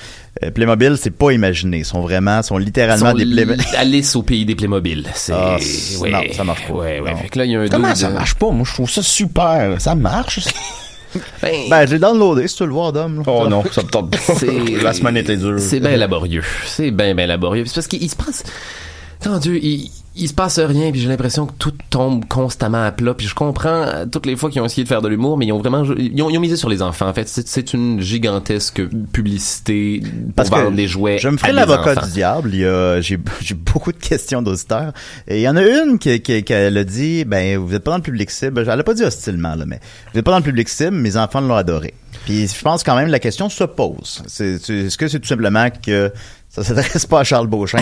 [0.43, 1.79] Euh, Playmobil, c'est pas imaginé.
[1.79, 3.65] Ils sont vraiment, sont littéralement sont des Playmobil.
[3.77, 5.07] Alice au pays des Playmobil.
[5.15, 6.73] C'est, Ah, c'est- ouais, non, ça marche pas.
[6.73, 7.11] Ouais, ouais.
[7.11, 7.17] Non.
[7.17, 8.51] Fait que là, il y a un Comment ça marche pas?
[8.51, 9.75] Moi, je trouve ça super.
[9.81, 10.39] Ça marche.
[11.41, 13.17] Ben, Ben, je l'ai downloadé, si tu veux le voir, Dom.
[13.17, 13.23] là.
[13.25, 14.17] Oh non, ça me tente pas.
[14.37, 15.59] c'est, La semaine était dure.
[15.59, 16.43] C'est bien laborieux.
[16.67, 17.65] C'est bien, bien laborieux.
[17.65, 18.43] C'est parce qu'il il se passe,
[19.25, 22.91] Mon Dieu, il, il se passe rien, puis j'ai l'impression que tout tombe constamment à
[22.91, 23.13] plat.
[23.13, 25.45] Puis je comprends euh, toutes les fois qu'ils ont essayé de faire de l'humour, mais
[25.45, 27.07] ils ont vraiment, ils ont, ils ont misé sur les enfants.
[27.07, 28.81] En fait, c'est, une gigantesque
[29.13, 31.19] publicité pour Parce que des jouets.
[31.19, 32.49] Je me ferai l'avocat du diable.
[32.53, 34.93] Il y a, j'ai, j'ai beaucoup de questions d'auditeurs.
[35.27, 37.83] Et il y en a une qui, qui, qui elle a dit, ben, vous êtes
[37.83, 38.65] pas dans le public cible.
[38.67, 39.79] Elle a pas dit hostilement, là, mais
[40.13, 41.93] vous êtes pas dans le public cible, mes enfants l'ont adoré.
[42.25, 44.21] Puis je pense quand même la question se pose.
[44.25, 46.11] Est-ce que c'est tout simplement que
[46.49, 47.77] ça s'adresse pas à Charles Beauchamp,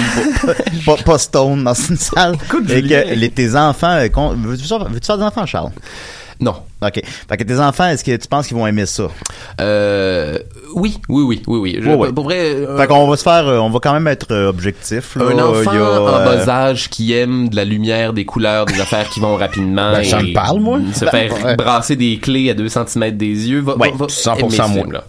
[0.45, 0.53] pas,
[0.86, 2.36] pas, pas Stone dans une salle.
[2.36, 5.71] et que les, tes enfants, euh, veux-tu faire, veux-tu faire des enfants, Charles?
[6.39, 6.56] Non.
[6.81, 7.01] OK.
[7.29, 9.07] Fait que tes enfants, est-ce que tu penses qu'ils vont aimer ça?
[9.61, 10.37] Euh,
[10.75, 11.77] oui, oui, oui, oui, oui.
[11.81, 12.13] Je- Ouais, ouais.
[12.13, 14.49] Pour vrai, euh, Fait qu'on va se faire, euh, on va quand même être euh,
[14.49, 15.15] objectif.
[15.15, 15.25] Là.
[15.25, 18.25] un enfant Il y a, en euh, bas âge qui aime de la lumière, des
[18.25, 19.91] couleurs, des affaires qui vont rapidement.
[19.93, 20.79] Ben, me parle, moi.
[20.93, 21.55] Se Ben, faire ouais.
[21.55, 23.61] brasser des clés à 2 cm des yeux.
[23.61, 24.67] Va, Ouais, va, va 100% aimer ce moi.
[24.83, 25.03] film-là.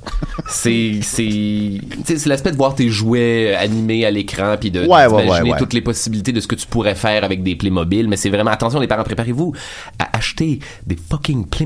[0.49, 5.23] C'est, c'est, c'est l'aspect de voir tes jouets animés à l'écran puis de, Ouais, ouais,
[5.23, 5.59] d'imaginer ouais, ouais.
[5.59, 8.09] toutes les possibilités de ce que tu pourrais faire avec des Playmobil.
[8.09, 9.53] Mais c'est vraiment, attention les parents, préparez-vous
[9.99, 11.58] à acheter des fucking Playmobil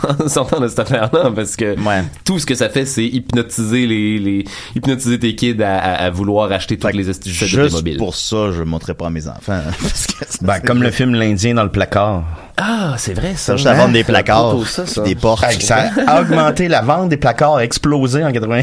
[0.24, 2.02] en sortant de cette affaire-là parce que Ouais.
[2.24, 6.10] tout ce que ça fait, c'est hypnotiser les, les hypnotiser tes kids à, à, à
[6.10, 7.96] vouloir acheter toutes fait les astuces de Juste Playmobil.
[7.96, 9.60] pour ça, je ne montrerai pas à mes enfants.
[9.80, 12.24] Parce que c'est- Ben, comme le film L'Indien dans le placard.
[12.60, 13.38] Ah, c'est vrai ça.
[13.52, 15.02] Ça, juste à vendre des C'est placards, plutôt ça, ça.
[15.02, 15.44] des portes.
[15.44, 18.62] Fait que ça a augmenté la vente des placards, a explosé en 80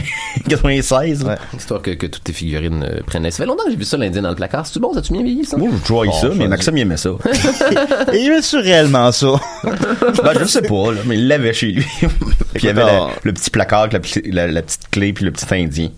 [0.49, 1.23] 96.
[1.25, 1.29] là.
[1.31, 1.37] Ouais.
[1.57, 3.23] Histoire que, que toutes tes figurines euh, prennent.
[3.31, 4.65] Ça fait longtemps que j'ai vu ça l'Indien dans le placard.
[4.67, 4.93] C'est-tu bon?
[4.93, 5.55] Ça tu bien vieilli ça?
[5.57, 6.47] Moi, je jouais ça, mais.
[6.47, 7.09] Maxime, il aimait ça.
[8.13, 9.27] Et il est réellement ça.
[9.63, 11.85] ben, je sais pas, là, mais il l'avait chez lui.
[11.99, 12.09] puis
[12.55, 15.45] il y avait la- le petit placard la, la- la petite clé puis le petit
[15.53, 15.89] indien.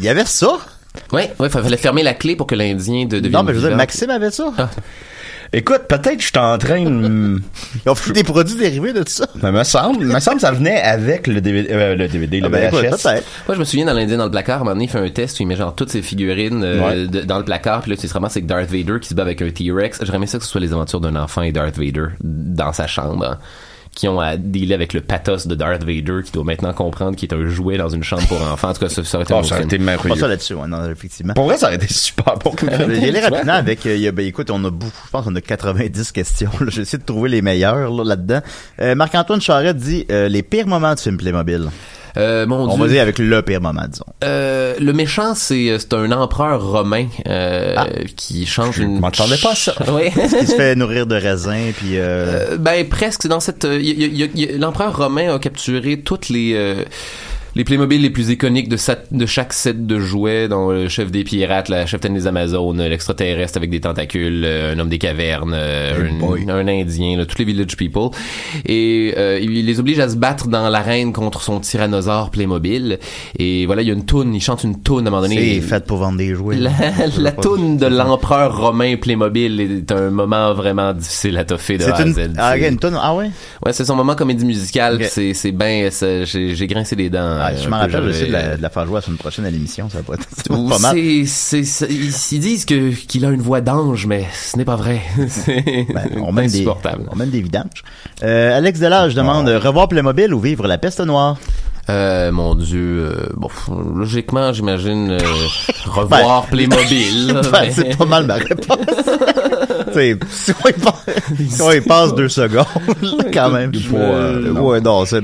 [0.00, 0.48] Il y avait ça?
[1.12, 3.68] Ouais, ouais, fallait fermer la clé pour que l'Indien de, devienne Non, mais je veux
[3.68, 3.76] dire.
[3.76, 4.44] Maxime avait ça.
[5.56, 7.40] Écoute, peut-être que je suis en train de...
[7.86, 9.26] Ils ont fait des produits dérivés de ça.
[9.36, 12.46] Ben, me semble, me semble que ça venait avec le DVD, euh, le, DVD, le
[12.46, 12.90] Ah ben, écoute, VHS.
[13.02, 13.26] peut-être.
[13.46, 14.98] Moi, je me souviens dans l'Indien dans le placard, à un moment donné, il fait
[14.98, 17.06] un test où il met genre toutes ses figurines euh, Ouais.
[17.06, 19.22] de- dans le placard, puis là, tu se ramasses avec Darth Vader qui se bat
[19.22, 19.98] avec un T-Rex.
[20.00, 22.86] J'aimerais aimé ça que ce soit les aventures d'un enfant et Darth Vader dans sa
[22.88, 23.38] chambre, hein,
[23.94, 27.28] qui ont à dealer avec le pathos de Darth Vader, qui doit maintenant comprendre qu'il
[27.30, 28.70] est un jouet dans une chambre pour enfants.
[28.70, 30.28] En tout cas, ça, ça aurait été Oh, ça aurait été Pas ça merveilleux.
[30.28, 31.34] là-dessus, ouais, non, effectivement.
[31.34, 32.50] Pour vrai, ça aurait été super bon.
[32.50, 32.90] comme film.
[32.90, 35.10] Euh, J'y allais rapidement avec, euh, il y a- ben, écoute, on a beaucoup, je
[35.10, 36.50] pense qu'on a 90 questions.
[36.60, 36.66] là.
[36.68, 38.40] J'ai essayé de trouver les meilleures là, là-dedans.
[38.80, 41.68] Euh, Marc-Antoine Charette dit euh, les pires moments du film Playmobil.
[42.16, 42.84] Euh, mon On Dieu.
[42.84, 44.04] va dire avec le pire moment, disons.
[44.22, 47.86] Euh, le méchant, c'est c'est un empereur romain euh, Ah.
[48.16, 49.00] qui change Je une.
[49.00, 49.74] m'attendais pas à ça.
[49.92, 50.10] Oui.
[50.10, 53.80] Qui se fait nourrir de raisins, puis euh, Euh, ben presque c'est dans cette euh,
[54.58, 56.84] l'empereur romain a capturé toutes les euh,
[57.56, 61.10] les Playmobil les plus iconiques de, sa- de chaque set de jouets, dont le chef
[61.10, 65.52] des pirates, la cheftaine des Amazones, l'extraterrestre avec des tentacules, euh, un homme des cavernes,
[65.54, 68.10] euh, un, un Indien, là, tous les Village People.
[68.66, 72.98] Et euh, il les oblige à se battre dans l'arène contre son tyrannosaure Playmobil.
[73.38, 75.36] Et voilà, il y a une toune, il chante une toune à un moment donné.
[75.54, 76.56] c'est fait pour vendre des jouets.
[76.56, 76.70] La,
[77.18, 81.94] la toune de l'empereur romain Playmobil est un moment vraiment difficile à toffer de A
[81.94, 82.20] à une, Z.
[82.36, 83.30] ah, une tonne, ah ouais?
[83.64, 84.94] Ouais, c'est son moment comédie musicale.
[84.94, 85.00] Ok.
[85.00, 85.90] puis C'est c'est ben,
[86.24, 87.43] j'ai grincé les dents.
[87.52, 89.50] Euh, je m'en rappelle, j'essaie de la, de la faire jouer la semaine prochaine à
[89.50, 90.92] l'émission, ça va pas être ça va pas mal.
[90.96, 94.64] c'est- c'est- c'est- ils, ils disent que qu'il a une voix d'ange, mais ce n'est
[94.64, 95.00] pas vrai.
[95.28, 97.82] c'est Ben, on met des, on vidanges.
[98.22, 101.36] Euh, Alex Delage demande euh, revoir Playmobil ou vivre la peste noire?
[101.90, 103.48] Euh, mon Dieu, euh, bon,
[103.94, 105.18] logiquement, j'imagine euh,
[105.86, 107.26] revoir Playmobil.
[107.34, 108.78] là, Ben, mais- c'est pas mal ma réponse.
[109.94, 111.04] C'est- si on y passe,
[111.48, 112.66] si on y passe deux secondes,
[113.32, 113.70] quand même.
[113.94, 114.66] euh, non.
[114.68, 115.20] ouais, non, c'est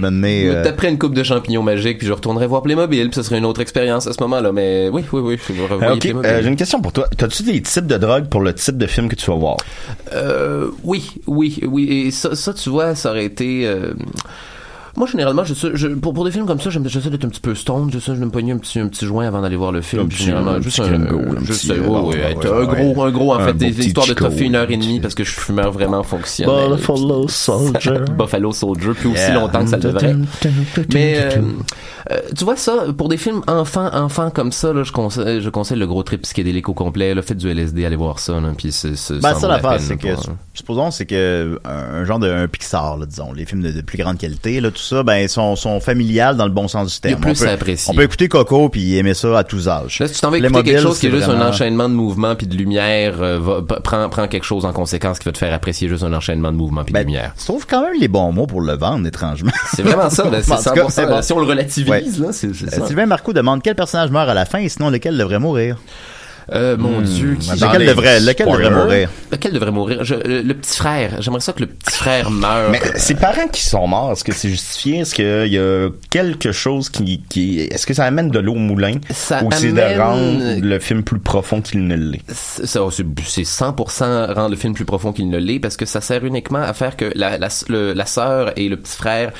[0.49, 3.39] euh, taperais une coupe de champignons magiques puis je retournerais voir Playmobil puis ce serait
[3.39, 6.01] une autre expérience à ce moment-là mais oui oui oui je vais Euh, revoir ok,
[6.01, 6.31] Playmobil.
[6.31, 7.07] euh, j'ai une question pour toi.
[7.17, 9.57] T'as-tu des types de drogue pour le type de film que tu vas voir?
[10.15, 11.89] Euh, oui, oui, oui.
[12.07, 13.67] Et ça, ça, tu vois, ça aurait été.
[14.91, 17.41] Euh, Moi, généralement, je, je, pour, pour des films comme ça, j'essaie d'être un petit
[17.41, 17.91] peu stone.
[17.93, 20.03] J'essaie de me pogner un petit, un petit joint avant d'aller voir le film.
[20.03, 23.35] Un Puis petit- généralement, un juste un, Gringo, un euh, ouais, ouais, gros, un gros,
[23.35, 25.73] en fait, des histoires de toffer une heure et demie parce que je suis fumeur
[25.73, 26.71] vraiment fonctionnel.
[26.71, 28.01] Buffalo Soldier.
[28.19, 30.17] Buffalo Soldier, puis aussi longtemps que ça devrait.
[30.93, 31.43] Mais euh,
[32.11, 35.51] euh, tu vois ça, pour des films enfants, enfants comme ça, là, je conseille, je
[35.51, 37.15] conseille le gros trip psychédélique au complet.
[37.15, 38.41] Là, faites du LSD, allez voir ça.
[38.41, 40.17] Là, puis c'est, c'est, Ben, en ça, l'affaire, c'est que, euh,
[40.55, 43.81] supposons, c'est que un, un genre de un Pixar, là, disons, les films de, de
[43.83, 46.99] plus grande qualité, là, tout ça, ben, sont, sont familiales dans le bon sens du
[47.05, 47.23] Il y a terme.
[47.33, 47.93] plus on peut, à apprécier.
[47.93, 49.99] On peut écouter Coco puis aimer ça à tous âges.
[50.01, 51.95] Là, si tu t'en vas écouter quelque mobiles, chose qui est juste un enchaînement de
[51.95, 55.39] mouvements puis de lumière, euh, va, prends, prends quelque chose en conséquence qui va te
[55.39, 57.33] faire apprécier juste un enchaînement de mouvements puis de Ben, lumière.
[57.39, 59.53] tu trouves quand même les bons mots pour le vendre, étrangement.
[59.75, 60.91] C'est vraiment ça, c'est En tout cas, 100%.
[60.91, 61.23] c'est bon.
[61.23, 62.03] Si on le relativise, Ouais.
[62.19, 62.87] là, c'est, c'est Euh, ça.
[62.87, 65.77] Sylvain Marcoux demande quel personnage meurt à la fin et sinon lequel devrait mourir.
[66.53, 67.51] Euh, mon Dieu, qui...
[67.51, 69.09] Lequel devrait, lequel devrait mourir?
[69.31, 70.05] Lequel devrait mourir?
[70.05, 71.21] Je- le, le petit frère.
[71.23, 72.71] J'aimerais ça que le petit frère meure.
[72.71, 74.99] Mais ses parents qui sont morts, est-ce que c'est justifié?
[75.01, 78.59] Est-ce qu'il y a quelque chose qui, qui est-ce que ça amène de l'eau au
[78.59, 78.95] moulin?
[79.11, 82.21] Ça ou c'est amène- de rendre le film plus profond qu'il ne l'est?
[82.29, 85.87] C'est- ça, c'est c'est 100% rendre le film plus profond qu'il ne l'est parce que
[85.87, 89.31] ça sert uniquement à faire que la, la, le- la sœur et le petit frère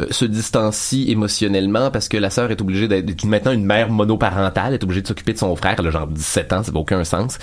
[0.00, 4.68] euh, se distancient émotionnellement parce que la sœur est obligée d'être maintenant une mère monoparentale,
[4.68, 7.04] elle est obligée de s'occuper de son frère, a genre 17 ans, ça n'a aucun
[7.04, 7.38] sens.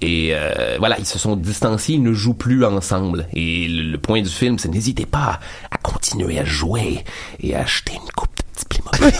[0.00, 3.26] Et euh, voilà, ils se sont distanciés, ils ne jouent plus ensemble.
[3.34, 7.04] Et le, le point du film, c'est n'hésitez pas à continuer à jouer
[7.40, 9.16] et à acheter une coupe de Playmobil.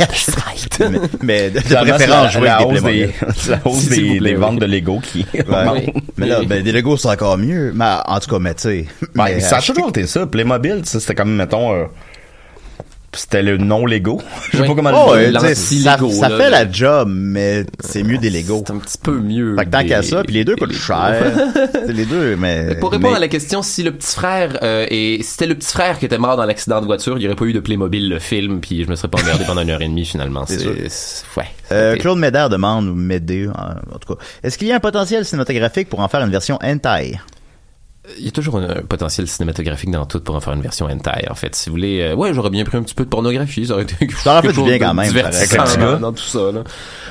[0.90, 3.14] mais, mais de, préférence c'est jouer la, la avec des hausse des, Playmobil.
[3.48, 5.92] la hausse des, ventes de Lego qui Ouais.
[6.16, 7.72] Mais là, ben, des Legos, c'est encore mieux.
[7.74, 8.87] Mais en tout cas, mais tu sais.
[9.14, 10.26] Ouais, mais ça a toujours été ça.
[10.26, 11.85] Playmobil, ça, c'était comme, mettons, euh,
[13.16, 14.20] c'était le non Lego.
[14.52, 14.68] Je sais Oui.
[14.68, 15.40] pas comment Oh, le dire.
[15.40, 18.64] sais, ça, ça là, fait le- la job, mais c'est mieux des Legos.
[18.66, 19.57] C'est un petit peu mieux.
[19.57, 21.22] Fait que tant qu'à ça, puis les deux coûtent cher.
[21.88, 22.76] les deux, mais.
[22.81, 25.55] Pour répondre mais- à la question, si le petit frère euh, et si c'était le
[25.55, 27.61] petit frère qui était mort dans l'accident de voiture, il n'y aurait pas eu de
[27.61, 30.44] Playmobil le film, puis je me serais pas emmerdé pendant une heure et demie finalement.
[30.46, 31.44] C'est ouais.
[31.72, 34.81] Euh, Claude Médard demande, ou Médé, en en tout cas, est-ce qu'il y a un
[34.81, 37.18] potentiel cinématographique pour en faire une version hentai?
[38.19, 40.87] Il y a toujours un, un potentiel cinématographique dans tout pour en faire une version
[40.87, 41.29] hentai.
[41.31, 43.66] En fait, si vous voulez, euh, ouais, j'aurais bien pris un petit peu de pornographie.
[43.66, 46.38] Ça aurait été Ça fait chose bien quand même, divertissant dans, dans tout ça.
[46.53, 46.62] Là.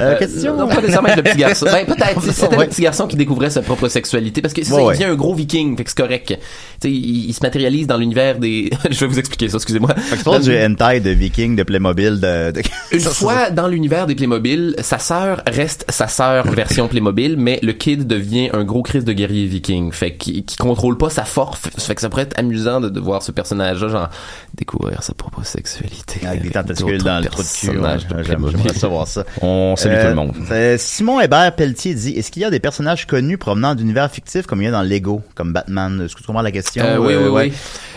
[0.01, 0.55] Euh, question?
[0.55, 1.65] Non, pas nécessairement être le petit garçon.
[1.65, 2.21] Ben, peut-être.
[2.31, 4.41] C'était le petit garçon qui découvrait sa propre sexualité.
[4.41, 5.75] Parce que c'est ça, Ouais, il devient un gros viking.
[5.77, 6.27] Fait que c'est correct.
[6.27, 6.36] Tu
[6.81, 8.69] sais, il, il se matérialise dans l'univers des...
[8.89, 9.93] je vais vous expliquer ça, excusez-moi.
[9.95, 12.51] Fait que du hentai de Viking, de Playmobil, de.
[12.51, 17.60] de- Une fois dans l'univers des Playmobil, sa sœur reste sa sœur version Playmobil, mais
[17.63, 19.91] le kid devient un gros Christ de guerrier viking.
[19.91, 21.59] Fait qu'il qui contrôle pas sa force.
[21.79, 24.09] Fait que ça pourrait être amusant de, de voir ce personnage-là, genre,
[24.53, 26.25] découvrir sa propre sexualité.
[26.27, 27.77] Avec des tentacules dans le trou de cul.
[27.79, 28.23] ouais.
[28.23, 29.23] J'aimerais savoir ça.
[29.41, 30.33] On salue Euh, tout le monde.
[30.51, 34.45] euh, Simon Hébert Pelletier dit Est-ce qu'il y a des personnages connus provenant d'univers fictifs
[34.45, 36.01] comme il y a dans Lego, comme Batman?
[36.05, 36.83] Est-ce que tu comprends la question?
[36.85, 37.51] Euh, oui, Euh, oui, ouais.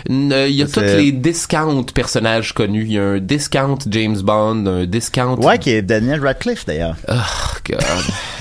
[0.09, 0.33] oui.
[0.33, 2.85] Euh, Il y a Ça, tous les discount personnages connus.
[2.85, 5.37] Il y a un discount James Bond, un discount.
[5.43, 6.97] Ouais, qui est Daniel Radcliffe d'ailleurs.
[7.09, 7.15] Oh,
[7.69, 7.81] God.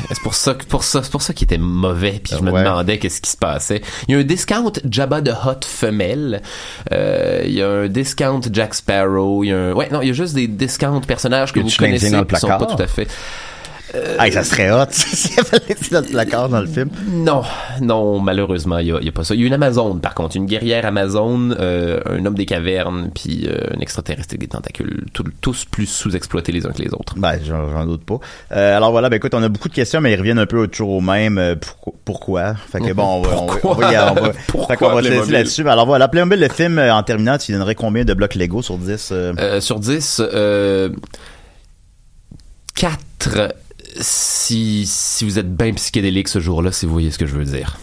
[0.10, 2.21] C'est pour ça, pour ça, c'est pour ça qu'il était mauvais.
[2.23, 2.63] Puis je me Ouais.
[2.63, 3.81] demandais qu'est-ce qui se passait.
[4.07, 6.41] Il y a un discount Jabba de Hot femelle.
[6.91, 9.43] Euh, il y a un discount Jack Sparrow.
[9.43, 11.69] Il y a un, ouais, non, il y a juste des discount personnages que vous
[11.78, 13.08] connaissez qui sont pas tout à fait.
[14.19, 16.89] Ah, ça serait hot s'il y avait dans le placard dans le film.
[17.10, 17.41] Non,
[17.82, 19.34] non, malheureusement, il y a, pas ça.
[19.36, 23.10] Il y a une Amazone, par contre, une guerrière Amazone, euh, un homme des cavernes,
[23.15, 26.89] puis euh, un extraterrestre avec des tentacules, tout- tous plus sous-exploités les uns que les
[26.93, 27.13] autres.
[27.17, 28.19] Ben, j'en doute pas.
[28.52, 30.67] Euh, alors voilà, ben écoute, on a beaucoup de questions, mais ils reviennent un peu
[30.67, 31.38] toujours au même.
[31.38, 31.56] euh,
[32.06, 32.56] pourquoi?
[32.56, 34.93] Fait que bon, on va, on va, on va, y- on va- Pourquoi fait qu'on
[34.93, 35.63] va se laisser là-dessus.
[35.63, 38.62] Ben, Alors voilà, Playmobil, le film, euh, en terminant, tu donnerais combien de blocs Lego
[38.62, 39.10] sur 10?
[39.12, 39.34] euh?
[39.39, 40.89] Euh, sur 10, euh,
[42.76, 43.54] 4
[43.99, 47.45] si, si vous êtes bien psychédélique ce jour-là, si vous voyez ce que je veux
[47.45, 47.77] dire.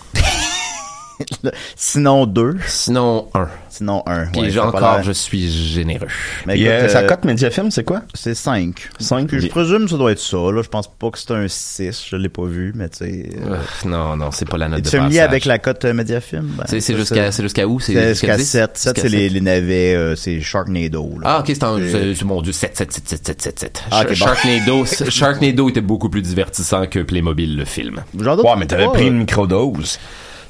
[1.76, 3.48] Sinon 2, Sinon, 1.
[3.70, 4.26] sinon 1.
[4.26, 6.06] Puis j'ai encore, je suis généreux.
[6.46, 8.02] Mais Et, écoute, euh, sa cote Mediafilm, c'est quoi?
[8.14, 8.88] C'est 5.
[8.98, 9.26] 5?
[9.28, 10.36] Puis je présume que ça doit être ça.
[10.36, 10.62] Là.
[10.62, 12.04] Je pense pas que c'est un 6.
[12.10, 13.30] Je l'ai pas vu, mais tu sais...
[13.38, 13.58] euh, Euh,
[13.88, 15.28] non, non, c'est pas la note de Es-tu familier passage.
[15.30, 16.46] avec la cote euh, Mediafilm?
[16.58, 17.80] Ben, C'est jusqu'à c'est jusqu'à où?
[17.80, 18.44] C'est jusqu'à 10?
[18.48, 18.70] 7.
[18.78, 19.32] 7, c'est les, 7.
[19.32, 21.18] les navets, euh, c'est Sharknado.
[21.20, 21.36] Là.
[21.36, 21.78] Ah, ok, c'est un,
[22.24, 23.82] mon dieu, 7, 7, 7, 7, 7, 7, 7.
[23.90, 24.14] Ah, ok, bon.
[24.14, 28.02] Sharknado, Sharknado était beaucoup plus divertissant que Playmobil, le film.
[28.18, 29.98] J'en doute Ouais, mais t'avais pris une microdose.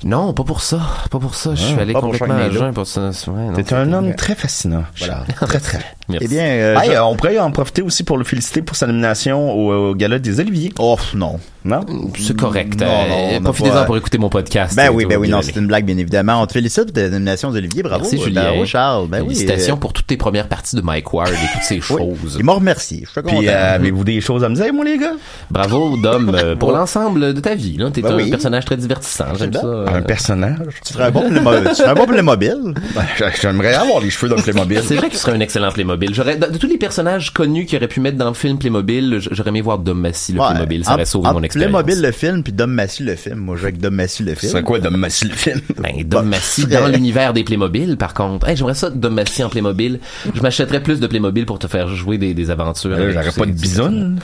[0.04, 1.54] Non, pas pour ça, pas pour ça.
[1.54, 3.10] Je suis Ah, allé pour complètement à jeun pour ça.
[3.54, 4.84] T'es c'est- un homme très fascinant.
[4.98, 5.24] Voilà.
[5.46, 5.78] très, très.
[6.10, 6.26] Merci.
[6.26, 9.50] Eh bien, euh, euh, on pourrait en profiter aussi pour le féliciter pour sa nomination
[9.52, 10.72] au, au gala des Oliviers.
[10.78, 11.40] Oh, non.
[11.64, 11.80] Non?
[12.18, 12.78] C'est correct.
[12.80, 14.76] Non, euh, non, Profitez-en pas- pour écouter mon podcast.
[14.76, 16.42] Ben et oui, ben oui, non, c'est une blague, bien évidemment.
[16.42, 17.82] On te félicite pour ta nomination d'Olivier.
[17.82, 18.02] Bravo.
[18.02, 18.42] Merci, Julien.
[18.50, 19.08] Bravo, Charles.
[19.08, 19.28] Ben oui.
[19.28, 22.36] Félicitations euh, pour toutes tes premières parties de Mike Ward et toutes ces choses.
[22.38, 23.04] Il m'a remercié.
[23.06, 23.38] Je suis content.
[23.38, 25.12] Puis, euh, avez-vous des choses à me dire, moi, les gars?
[25.50, 27.78] Bravo, Dom, euh, pour l'ensemble de ta vie.
[27.94, 28.30] T'es Ben un oui.
[28.30, 29.26] personnage très divertissant.
[29.38, 29.60] J'aime bien.
[29.60, 29.66] ça.
[29.66, 30.58] euh, Un personnage?
[30.84, 31.68] tu ferais un bon Playmobil.
[31.70, 32.74] tu ferais un bon Playmobil.
[32.94, 33.02] Ben,
[33.40, 34.80] J'aimerais avoir les cheveux d'un Playmobil.
[34.86, 36.14] C'est vrai qu'il serait un excellent Playmobil.
[36.14, 39.48] J'aurais, de, tous les personnages connus qu'il aurait pu mettre dans le film Playmobil, j'aurais
[39.48, 40.40] aimé voir Dom Massy, le.
[40.40, 40.84] Playmobil.
[40.84, 41.82] Ça aurait sauvé mon expérience.
[41.82, 43.36] Playmobil le film, puis Dom Massy le film?
[43.36, 44.52] Moi, je vais avec Dom Massy le film.
[44.52, 45.60] C'est quoi de Massy le film?
[45.78, 48.48] Ben, Dom Massy dans l'univers des Playmobil, par contre.
[48.48, 50.00] Hey, j'aimerais ça, Dom Massy en Playmobil.
[50.34, 52.94] Je m'achèterais plus de Playmobil pour te faire jouer des, des aventures.
[52.94, 54.18] Avec J'aurais pas de bisoune.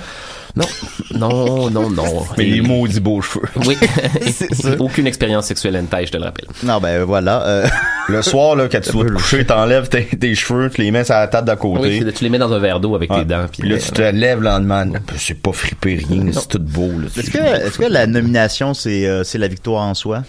[0.57, 0.67] Non,
[1.15, 2.25] non, non, non.
[2.37, 3.45] Mais Et- les maudits beaux cheveux.
[3.67, 3.77] Oui.
[4.33, 4.71] C'est ça.
[4.79, 6.47] Aucune expérience sexuelle hentai, je te le rappelle.
[6.63, 7.43] Non, ben voilà.
[7.47, 7.67] euh,
[8.09, 11.05] Le soir, là, quand tu vas te coucher, t'enlèves tes, tes cheveux, tu les mets
[11.05, 12.01] sur la table d'à côté.
[12.05, 13.47] Oui, tu les mets dans un verre d'eau avec tes dents.
[13.51, 14.87] Puis là, tu te lèves le lendemain.
[15.17, 16.91] C'est pas frippé rien, c'est tout beau.
[16.99, 17.07] Là.
[17.17, 20.23] Est-ce que, est-ce que la nomination, c'est, euh, c'est la victoire en soi?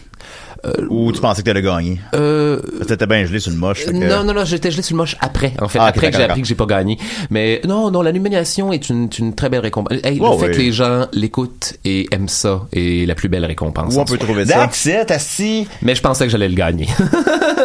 [0.89, 1.99] Ou tu pensais que t'allais gagner?
[2.13, 3.85] euh, t'étais bien gelé sur le moche.
[3.85, 5.79] que- Non, non, non, j'étais gelé sur le moche après, en fait.
[5.79, 6.97] Ah, après que j'ai appris que j'ai pas gagné.
[7.29, 9.97] Mais non, non, la nomination est une, une très belle récompense.
[10.03, 13.45] Hey, Ouais, le fait que les gens l'écoutent et aiment ça est la plus belle
[13.45, 13.95] récompense.
[13.95, 14.25] Où on peut soi.
[14.25, 14.53] trouver ça?
[14.67, 15.67] That's it, assis.
[15.81, 16.87] Mais je pensais que j'allais le gagner.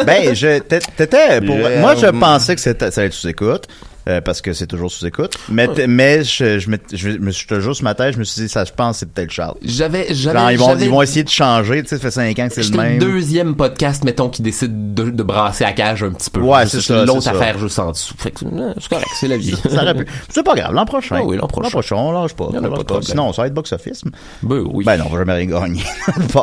[0.06, 3.66] Ben, je, t'é- t'étais, pour, moi, je pensais que c'était, ça allait être sous écoute.
[4.08, 5.36] Euh, parce que c'est toujours sous écoute.
[5.48, 8.42] Mais, mais je, je, me- je, me- te jure sur ma tête, je me suis
[8.42, 9.56] dit, ça, je pense, que c'est peut-être Charles.
[9.62, 12.48] J'avais, j'avais, ils vont, ils vont essayer de changer, tu sais, ça fait 5 ans
[12.48, 12.98] que c'est le J'étais le même.
[12.98, 16.40] deuxième podcast, mettons, qui décide de, de brasser à cage un petit peu.
[16.40, 18.14] Ouais, c'est ça, L'autre affaire juste en dessous.
[18.18, 19.54] Fait que, euh, c'est correct, c'est la vie.
[19.68, 20.06] Ça aurait pu.
[20.28, 21.16] C'est pas grave, l'an prochain.
[21.20, 21.64] Ah oui, l'an prochain.
[21.66, 22.48] L'an prochain, on lâche pas.
[22.52, 23.02] On lâche pas.
[23.02, 24.02] Sinon, ça va être box office.
[24.42, 24.84] Ben oui.
[24.84, 25.82] Ben non, on va jamais rien gagner.
[26.32, 26.42] Bon.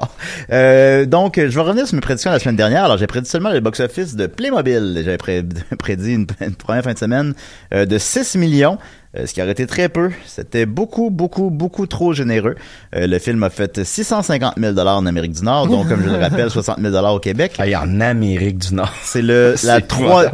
[0.52, 2.86] Euh, donc, je vais revenir sur mes prédictions de la semaine dernière.
[2.86, 5.02] Alors, j'ai prédit seulement le box-office de Playmobil.
[5.04, 5.44] J'avais pré-
[5.78, 7.34] prédit une, une première fin de semaine
[7.72, 8.78] de 6 millions.
[9.18, 10.10] euh, ce qui aurait été très peu.
[10.26, 12.56] C'était beaucoup, beaucoup, beaucoup trop généreux.
[12.96, 16.18] Euh, le film a fait 650 000 en Amérique du Nord, donc comme je le
[16.18, 17.60] rappelle, 60 000 au Québec.
[17.60, 18.92] Hey, en Amérique du Nord.
[19.04, 20.26] C'est le la trois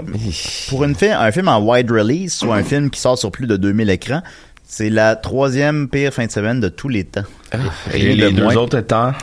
[0.70, 3.58] pour une un film en wide release, soit un film qui sort sur plus de
[3.58, 4.22] 2000 écrans.
[4.72, 7.24] C'est la troisième pire fin de semaine de tous les temps.
[7.92, 8.56] Et Rien de les deux moins.
[8.56, 9.14] autres étant?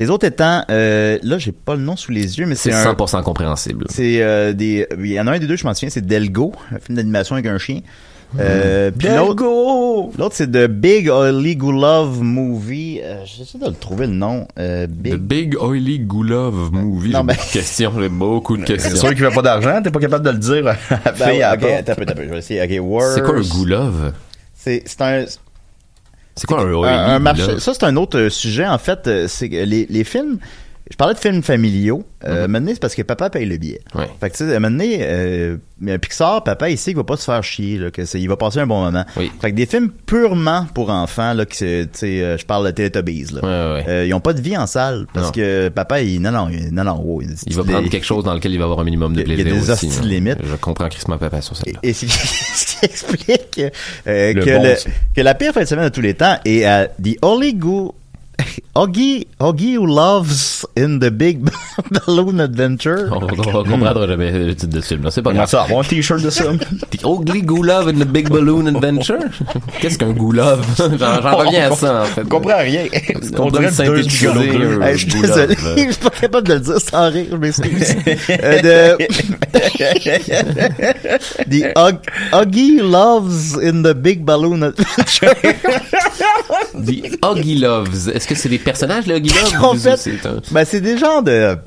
[0.00, 2.76] Les autres étant, euh, là, j'ai pas le nom sous les yeux, mais C'est c'est
[2.86, 3.86] un, 100% compréhensible.
[3.90, 6.52] c'est euh, des, il y en a un des deux, je m'en souviens, c'est Delgo,
[6.74, 7.80] un film d'animation avec un chien.
[8.40, 9.44] Euh, puis l'autre,
[10.18, 13.00] l'autre c'est The Big Oily Love Movie.
[13.04, 14.48] Euh, J'essaie de le trouver le nom.
[14.58, 15.54] Euh, The Big.
[15.62, 17.10] Oily Goulove Movie.
[17.12, 18.96] Non, J'ai ben- beaucoup de questions, j'ai beaucoup de C'est questions.
[18.96, 22.02] sûr qu'il veut pas d'argent, t'es pas capable de le dire Ben, ok, un peu,
[22.02, 22.60] un peu, je vais essayer.
[22.62, 23.14] Ok, Worst.
[23.14, 24.12] C'est quoi un Goulove?
[24.52, 25.24] C'est c'est un,
[26.36, 27.60] C'est quoi un un, un marché.
[27.60, 28.66] Ça, c'est un autre euh, sujet.
[28.66, 30.38] En fait, euh, c'est les, les films.
[30.90, 32.04] Je parlais de films familiaux.
[32.26, 33.80] Euh, Maintenant, c'est parce que papa paye le billet.
[33.94, 34.04] Ouais.
[34.20, 35.56] Fait que, tu sais, maintenant, euh,
[36.00, 38.36] Pixar, papa, il sait qu'il va pas se faire chier, là, que c'est- il va
[38.36, 39.04] passer un bon moment.
[39.16, 39.30] Oui.
[39.40, 41.52] Fait que des films purement pour enfants, là, que
[41.84, 43.40] tu sais, euh, je parle de Teletubbies, là.
[43.40, 43.90] Ouais, ouais, ouais.
[43.92, 45.32] Euh, ils ont pas de vie en salle parce Non.
[45.32, 48.22] que papa, il, non, non, il- non, non, wow, il, Il va prendre quelque chose
[48.24, 49.86] dans lequel il va avoir un minimum de a- il y a plaisir des aussi.
[49.98, 50.04] hein.
[50.04, 50.38] limites.
[50.44, 51.80] Je comprends Christmas Papa sur celle-là.
[51.82, 53.60] Et ce qui explique
[54.06, 54.90] euh, que, bon, le- ça.
[55.16, 57.94] que la pire fin de semaine de tous les temps est à The Only Goo
[58.76, 61.38] Oggy, Oggy Who Loves in the Big
[62.06, 63.08] Balloon Adventure.
[63.12, 65.08] On, on comprendra jamais le titre de ce film.
[65.10, 65.48] C'est pas On grave.
[65.48, 66.44] ça avoir un t-shirt de ça.
[66.90, 69.18] The Ugly Goulove in the Big Balloon Adventure?
[69.80, 70.64] Qu'est-ce qu'un Goulove?
[70.76, 72.22] J'en j'en reviens à ça, en fait.
[72.22, 72.86] On comprend rien.
[73.30, 74.40] doit le synthétiser, gigolos.
[74.40, 77.36] euh, Hey, je suis désolé, je suis pas capable de le dire sans rire, je
[77.36, 77.96] m'excuse.
[78.30, 79.04] Euh, de...
[81.48, 81.72] the
[82.32, 85.34] Oggy Loves in the Big Balloon Adventure.
[86.74, 88.08] The Huggy Loves.
[88.24, 89.54] Est-ce que c'est des personnages, Huggy Loves?
[89.62, 91.58] En fait, c'est un- Ben, c'est des genres de.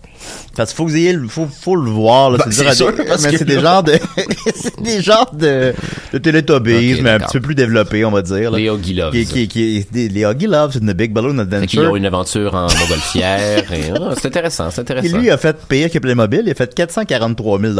[0.57, 2.39] Parce qu'il faut que vous ayez le, faut, faut le voir, là.
[2.39, 3.93] Ben, c'est dur c'est à sûr, dire, parce mais que c'est des là- genres de,
[4.55, 5.73] c'est des genres de,
[6.13, 7.27] de Teletubbies, Ok, mais un d'accord.
[7.27, 8.57] petit peu plus développés, on va dire, là.
[8.57, 9.11] Les Huggy Loves.
[9.13, 11.95] Qui, qui, qui, des- les Huggy Loves in the Big Balloon Fait qu'ils ont Adventure.
[11.95, 13.71] une aventure en montgolfière.
[13.71, 15.17] et, ah, c'est intéressant, c'est Qui intéressant.
[15.19, 17.73] lui a fait pire que Playmobil, il a fait 443 000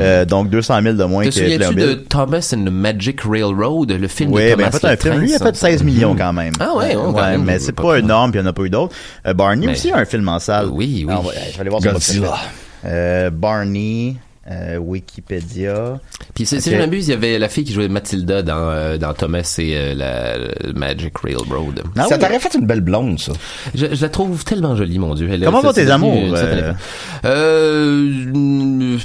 [0.00, 1.86] euh, donc 200 000 de moins Te que souviens-tu Playmobil.
[1.86, 4.90] de Thomas and the Magic Railroad, le film Oui, de ben Thomas en fait, un
[4.90, 6.52] le film, lui, il a fait 16 millions quand même.
[6.60, 8.54] Ah ouais, Euh, ouais, quand même, mais c'est pas énorme, puis il n'y en a
[8.54, 8.94] pas eu d'autres.
[9.26, 10.68] Euh, Barney Mais- aussi a un film en salle.
[10.70, 11.14] Oui, oui.
[11.14, 12.36] Ah, ouais, je vais aller voir son Godzilla.
[12.84, 14.16] Euh, Barney,
[14.50, 16.00] euh, Wikipédia.
[16.34, 16.62] Puis si Ok.
[16.66, 19.74] je m'abuse, il y avait la fille qui jouait Mathilda dans, euh, dans Thomas et
[19.76, 21.82] euh, la, Magic Railroad.
[21.96, 22.20] Ah ça oui.
[22.20, 23.32] t'aurait fait une belle blonde, ça.
[23.74, 25.28] Je, je la trouve tellement jolie, mon Dieu.
[25.30, 26.72] Elle, Comment vont tes amours, euh?
[27.26, 28.98] Euh,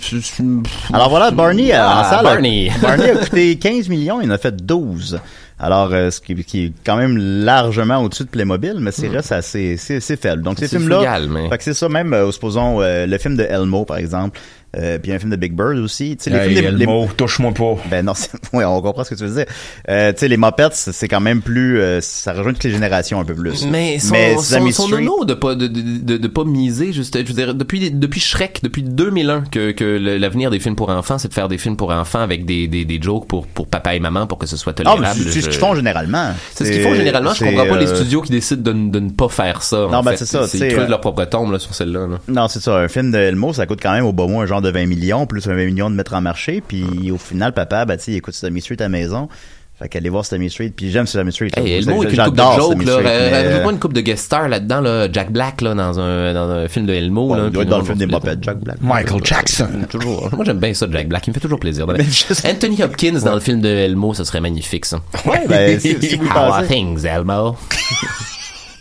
[0.93, 2.23] Alors voilà, Barney euh, Ah, en salle.
[2.23, 5.19] Barney a coûté 15 millions, il en a fait 12.
[5.57, 9.31] Alors, euh, ce qui, qui est quand même largement au-dessus de Playmobil, mais c'est reste
[9.31, 10.41] assez, c'est, faible.
[10.43, 10.67] Donc, ces Hmm.
[10.67, 11.19] C'est films-là.
[11.29, 14.37] mais- Fait que c'est ça, même, euh, supposons, euh, le film de Elmo, par exemple,
[14.77, 16.15] euh, puis un film de Big Bird aussi.
[16.17, 17.75] Tu sais, les Hey, films les- Elmo, touche-moi pas.
[17.89, 19.45] Ben non, c'est- ouais, on comprend ce que tu veux dire.
[19.89, 23.19] Euh, tu sais, les Muppets, c'est quand même plus, euh, ça rejoint toutes les générations
[23.19, 23.65] un peu plus.
[23.67, 27.15] Mais son, Mais son, son nono de pas de, de, de, de pas miser juste
[27.17, 31.17] je veux dire depuis depuis Shrek depuis 2001 que que l'avenir des films pour enfants
[31.17, 33.95] c'est de faire des films pour enfants avec des des, des jokes pour pour papa
[33.95, 35.01] et maman pour que ce soit Ah, tolérable.
[35.25, 36.31] mais c'est ce qu'ils font généralement.
[36.53, 37.33] C'est ce qu'ils font généralement.
[37.33, 39.77] Je comprends pas les euh, studios qui décident de, ne- de ne pas faire ça.
[39.77, 42.07] Non, en ben, c'est ça, Ils creusent euh, leur propre tombe là, sur celle-là.
[42.07, 42.17] là.
[42.27, 42.75] Non, c'est ça.
[42.77, 44.85] Un film de Elmo, ça coûte quand même au bas mot un genre de 20
[44.87, 46.61] millions, plus un 20 millions de mettre en marché.
[46.67, 49.29] Puis au final, papa, ben, tu sais, il écoute Sesame Street à la maison.
[49.77, 50.71] Fait qu'aller voir Sesame Street.
[50.73, 51.49] Puis j'aime Sesame Street.
[51.57, 52.93] Hey, Elmo avec une coupe J'adore de Sesame là.
[52.93, 55.07] Street, Euh, mais, Rajoute-moi une coupe de guest star là-dedans, là.
[55.11, 57.43] Jack Black, là, dans un, dans un film de Elmo, là.
[57.47, 58.77] il doit être dans le film des Muppets, Jack Black.
[58.81, 59.67] Michael Jackson.
[59.89, 60.29] Toujours.
[60.33, 61.27] Moi, j'aime bien ça, Jack Black.
[61.27, 61.85] Il me fait toujours plaisir.
[61.97, 64.99] Mais juste- Anthony Hopkins dans le film de Elmo, ça serait magnifique, ça.
[65.25, 67.57] Ouais, ben, si, si vous How are things, Elmo?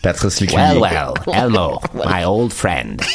[0.05, 0.79] Patrice Lécuyer.
[0.79, 3.01] Well, well, Elmo, my old friend.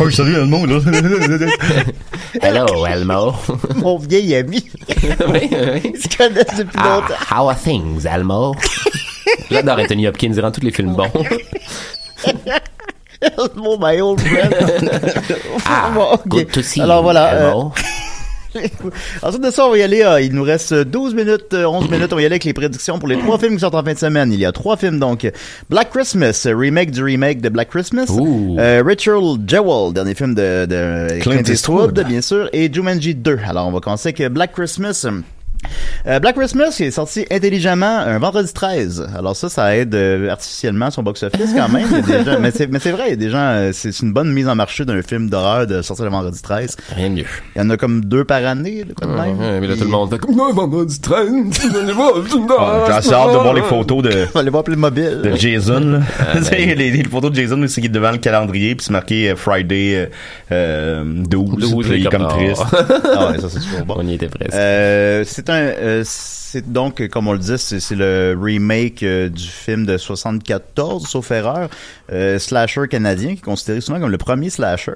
[0.00, 0.80] Oh, salut, Elmo, là?
[2.42, 3.36] Hello, Elmo.
[3.76, 4.60] Mon vieil ami.
[5.28, 5.80] oui, oui.
[5.94, 7.14] Ils se connaissent depuis Ah, longtemps.
[7.30, 8.54] how are things, Elmo?
[9.48, 11.10] J'adore Anthony Hopkins, il rend tous les films bons.
[13.22, 14.54] Elmo, my old friend.
[15.66, 16.26] Ah, Bon, ok.
[16.28, 17.32] good to see Alors you, voilà.
[17.32, 17.72] euh, Elmo.
[19.22, 20.02] Ensuite de ça, on va y aller.
[20.02, 22.12] euh, il nous reste 12 minutes, euh, 11 minutes.
[22.12, 23.92] On va y aller avec les prédictions pour les trois films qui sortent en fin
[23.94, 24.32] de semaine.
[24.32, 25.30] Il y a trois films, donc.
[25.70, 28.06] Black Christmas, euh, remake du remake de Black Christmas.
[28.58, 32.48] Euh, Ritual Jewel, dernier film de, de Clint Eastwood, bien sûr.
[32.52, 33.38] Et Jumanji 2.
[33.48, 35.06] Alors, on va commencer avec Black Christmas.
[36.06, 39.08] Euh, Black Christmas est sorti intelligemment un vendredi 13.
[39.16, 41.86] Alors ça, ça aide euh, artificiellement son box-office quand même.
[41.90, 43.38] Il y a des gens- mais c'est mais c'est vrai, il y a des gens,
[43.38, 46.76] euh, c'est une bonne mise en marché d'un film d'horreur de sortir le vendredi 13.
[46.94, 47.24] Rien de mieux.
[47.54, 49.38] Il y en a comme deux par année, de quoi de même.
[49.38, 51.28] Ouais, mais là, tout le monde fait comme, non, vendredi 13,
[51.82, 52.12] allez voir,
[52.58, 55.20] Ah, J'ai assez hâte de voir les photos de, aller voir plus le mobile.
[55.22, 55.80] de Jason.
[55.80, 55.98] là.
[56.20, 56.78] Ah, ben.
[56.78, 59.36] les, les photos de Jason, c'est qui est devant le calendrier, puis c'est marqué euh,
[59.36, 60.06] Friday euh,
[60.52, 62.62] euh, 12, 12, puis il est comme triste.
[62.72, 63.94] Ah ouais, ça c'est toujours bon.
[63.98, 64.52] On y était presque.
[64.52, 69.44] C'est un, euh, c'est donc, comme on le dit, c'est c'est le remake euh, du
[69.46, 71.68] film de 74, sauf erreur,
[72.12, 74.92] euh, slasher canadien, qui est considéré souvent comme le premier slasher,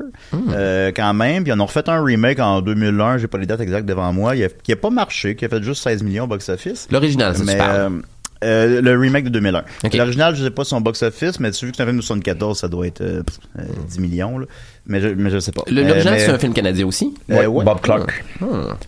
[0.53, 1.43] euh, quand même.
[1.43, 4.13] Puis ils en ont refait un remake en 2001, j'ai pas les dates exactes devant
[4.13, 6.89] moi, il a- qui a pas marché, qui a fait juste 16 millions au box-office.
[6.91, 8.03] L'original, parles.
[8.45, 9.65] Euh, le remake de 2001.
[9.85, 9.95] Ok.
[9.95, 12.59] L'original, je sais pas son box-office, mais tu vu que c'est un film de 74,
[12.59, 14.47] ça doit être euh, pff, euh, 10 millions, là.
[14.87, 15.63] Mais je, mais je sais pas.
[15.69, 17.15] Euh, L'original, c'est un film canadien aussi?
[17.29, 17.47] Ouais.
[17.47, 18.25] Bob Clark.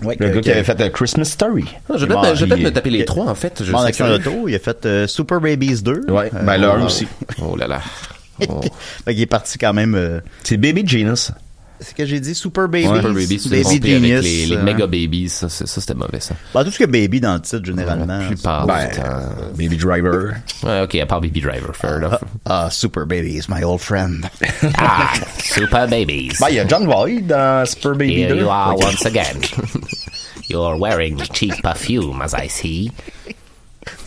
[0.05, 1.64] Ouais, Le gars qui avait fait euh, Christmas Story.
[1.88, 3.62] Ah, je vais Bon, peut-être il- me taper les il- trois, en fait.
[3.62, 6.07] Je en action auto, il a fait euh, Super Babies 2.
[6.09, 7.07] Ouais, Euh, ben là aussi.
[7.42, 7.80] Oh là là.
[8.48, 8.61] Oh.
[9.05, 9.94] Fait qu'il est parti quand même.
[9.94, 11.30] euh, C'est Baby Genius.
[11.83, 12.87] C'est ce que j'ai dit, Super Babies.
[12.89, 12.97] Ouais.
[12.97, 14.22] Super Baby, c'est Baby trompé avec Genius.
[14.24, 15.28] les, les euh, Mega Babies.
[15.28, 16.35] Ça, ça, c'était mauvais, ça.
[16.55, 18.18] bah, tout ce que Baby dans le titre, généralement.
[18.18, 19.03] La plupart Ben, du temps.
[19.59, 20.35] Baby Driver.
[20.62, 22.18] Ouais, ok, à part Baby Driver, fair enough.
[22.45, 24.24] Ah, Super Babies, my old friend.
[24.78, 26.39] Ah, Super Babies.
[26.41, 28.37] Ben, il y a John Voight dans Super Baby Here 2.
[28.41, 29.41] you are once again.
[30.49, 32.91] You're wearing cheap perfume, as I see.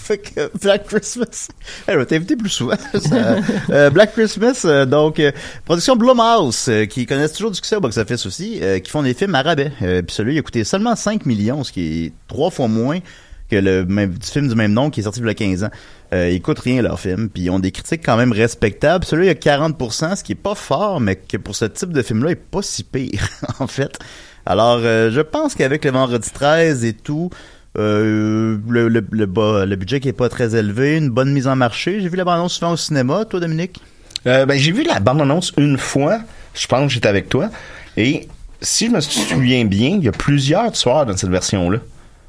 [0.05, 1.47] Fait que Black Christmas.
[1.87, 2.75] Elle va t'inviter plus souvent.
[3.69, 5.31] Euh, Black Christmas, euh, donc, euh,
[5.65, 9.35] production Blumhouse, euh, qui connaissent toujours du succès au box-office aussi, qui font des films
[9.35, 9.71] à rabais.
[9.79, 12.99] Puis celui-là, il a coûté seulement 5 millions, ce qui est trois fois moins
[13.49, 13.85] que le
[14.21, 15.69] film du même nom qui est sorti il y a 15 ans.
[16.13, 19.05] Euh, ils coûtent rien leur film, puis ils ont des critiques quand même respectables.
[19.05, 21.93] Celui-là, il y a 40%, ce qui est pas fort, mais que pour ce type
[21.93, 23.27] de film-là, il est pas si pire,
[23.59, 23.97] en fait.
[24.45, 27.31] Alors, je pense qu'avec le vendredi 13 et tout,
[27.77, 31.99] euh, le, budget qui est pas très élevé, une bonne mise en marché.
[32.01, 33.81] J'ai vu la bande-annonce souvent au cinéma, toi, Dominique?
[34.27, 36.19] Euh, ben, j'ai vu la bande-annonce une fois.
[36.53, 37.49] Je pense que j'étais avec toi.
[37.97, 38.27] Et
[38.61, 41.79] si je me souviens bien, il y a plusieurs tueurs dans cette version-là.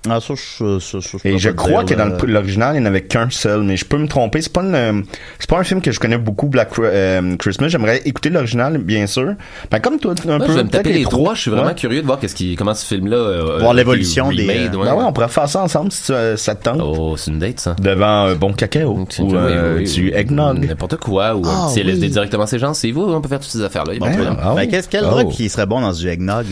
[0.09, 2.85] Ah, ça, je, ça, ça, Et je crois dire, que dans le- l'original, il n'y
[2.87, 4.41] en avait qu'un seul, mais je peux me tromper.
[4.43, 5.03] C'est pas une, euh,
[5.39, 7.69] c'est pas un film que je connais beaucoup, Black euh, Christmas.
[7.69, 9.35] J'aimerais écouter l'original, bien sûr.
[9.71, 10.47] Ben, comme toi, un Moi, peu.
[10.47, 11.35] je vais me peut-être taper les trois.
[11.35, 11.75] Je suis vraiment Ouais.
[11.75, 13.17] curieux de voir qu'est-ce qui, comment ce film-là.
[13.17, 14.85] euh, Voir l'évolution des, euh, ouais.
[14.87, 16.81] Ben ouais, on pourrait faire ça ensemble si ça, ça te tente.
[16.83, 17.75] Oh, c'est une date, ça.
[17.81, 20.65] Devant un bon cacao ou oui, euh, oui, du eggnog.
[20.67, 21.91] N'importe quoi, ou Ah, un petit oui.
[21.91, 23.95] LSD directement ces gens, c'est vous, on peut faire toutes ces affaires-là.
[24.01, 25.11] Ben, ah Ben, qu'est-ce, quel Oh.
[25.11, 26.47] drogue qui serait bon dans du eggnog?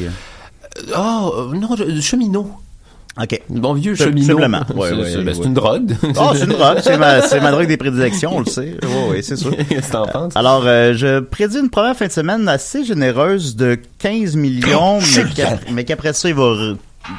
[0.97, 1.69] Oh, euh, non,
[2.01, 2.51] cheminot.
[3.21, 3.41] OK.
[3.49, 4.27] Bon vieux cheminot.
[4.27, 4.63] simplement.
[4.69, 5.47] C'est Ouais, ouais, ben, ouais.
[5.47, 5.95] une drogue.
[6.17, 6.79] Ah, c'est une drogue.
[6.83, 6.99] C'est
[7.41, 8.77] ma, drogue des prédilections, on le sait.
[8.83, 9.53] Oui, oui, c'est sûr.
[10.35, 15.25] Alors, euh, je prédis une première fin de semaine assez généreuse de 15 millions, mais
[15.35, 16.55] qu'ap- mais qu'après ça, il va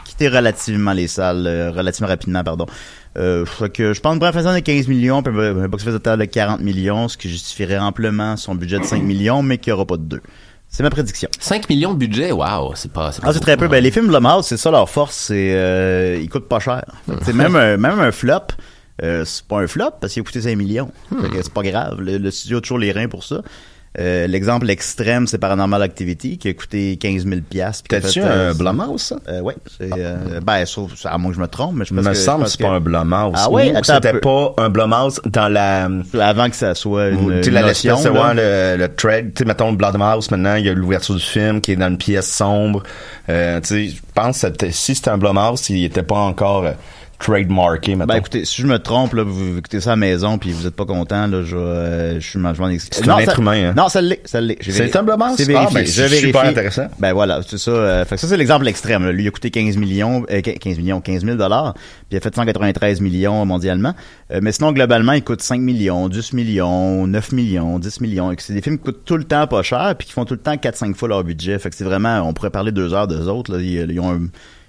[0.05, 2.65] quitter relativement les salles, euh, relativement rapidement, pardon.
[3.17, 5.67] Euh, fait que je pense une première fin de semaine de 15 millions, puis un
[5.69, 9.57] box-office total de 40 millions, ce qui justifierait amplement son budget de 5 millions, mais
[9.57, 10.21] qu'il n'y aura pas de 2.
[10.69, 11.29] C'est ma prédiction.
[11.39, 13.65] 5 millions de budget, waouh, c'est pas, c'est pas Ah, c'est très peu.
[13.65, 13.81] beaucoup, Ben, hein.
[13.81, 16.83] les films Blumhouse, c'est ça leur force, c'est euh, ils coûtent pas cher.
[17.07, 18.39] Tu sais, même un, même un flop,
[19.03, 20.91] euh, c'est pas un flop parce qu'il a coûté 5 millions.
[21.21, 22.01] Fait que c'est pas grave.
[22.01, 23.41] Le, le studio a toujours les reins pour ça.
[23.99, 27.83] Euh, L'exemple extrême, c'est Paranormal Activity qui a coûté 15 000 piastres.
[27.83, 29.15] puis qui a T'as-tu fait, euh, un Blumhouse, ça?
[29.29, 29.41] euh,
[29.77, 32.15] c'est euh, ben sauf à moins que je me trompe, mais je pense me que,
[32.15, 33.33] semble je que c'est pas un Blumhouse.
[33.37, 35.89] Ah ouais, Ou attends un c'était pas un Blumhouse dans la...
[36.19, 39.71] avant que ça soit une, tu la notion, ouais, le, le thread, tu sais, mettons
[39.71, 42.83] le maintenant, il y a l'ouverture du film qui est dans une pièce sombre.
[43.29, 46.65] Euh, tu sais, je pense que si c'était un Blumhouse, il était pas encore
[47.19, 48.07] trademarké, mettons.
[48.07, 50.51] Ben écoutez, si je me trompe, là, vous, vous écoutez ça à la maison puis
[50.51, 52.39] vous êtes pas content, là, je, euh, je suis
[52.73, 52.89] excuse.
[53.03, 53.73] C'est un être humain, hein.
[53.75, 54.57] Non, ça l'est, ça l'est.
[54.61, 55.01] C'est vérifié.
[55.01, 55.35] Blumhouse?
[55.37, 56.27] C'est Ah, ben, je c'est vérifie.
[56.27, 56.87] super intéressant.
[56.99, 57.71] Ben voilà, c'est ça.
[57.71, 59.05] euh, fait que ça, c'est l'exemple extrême.
[59.05, 59.11] là.
[59.11, 62.19] Lui, il a coûté 15 millions, euh, 15 millions, 15 000 dollars, puis il a
[62.21, 63.93] fait 193 millions mondialement.
[64.31, 68.31] Euh, mais sinon, globalement, il coûte 5 millions, 10 millions, 9 millions, 10 millions.
[68.31, 70.25] Et que C'est des films qui coûtent tout le temps pas cher, puis qui font
[70.25, 71.57] tout le temps 4-5 fois leur budget.
[71.59, 73.51] Fait que c'est vraiment, on pourrait parler deux heures d'eux autres.
[73.53, 73.59] Là.
[73.61, 74.21] Ils, ils ont un,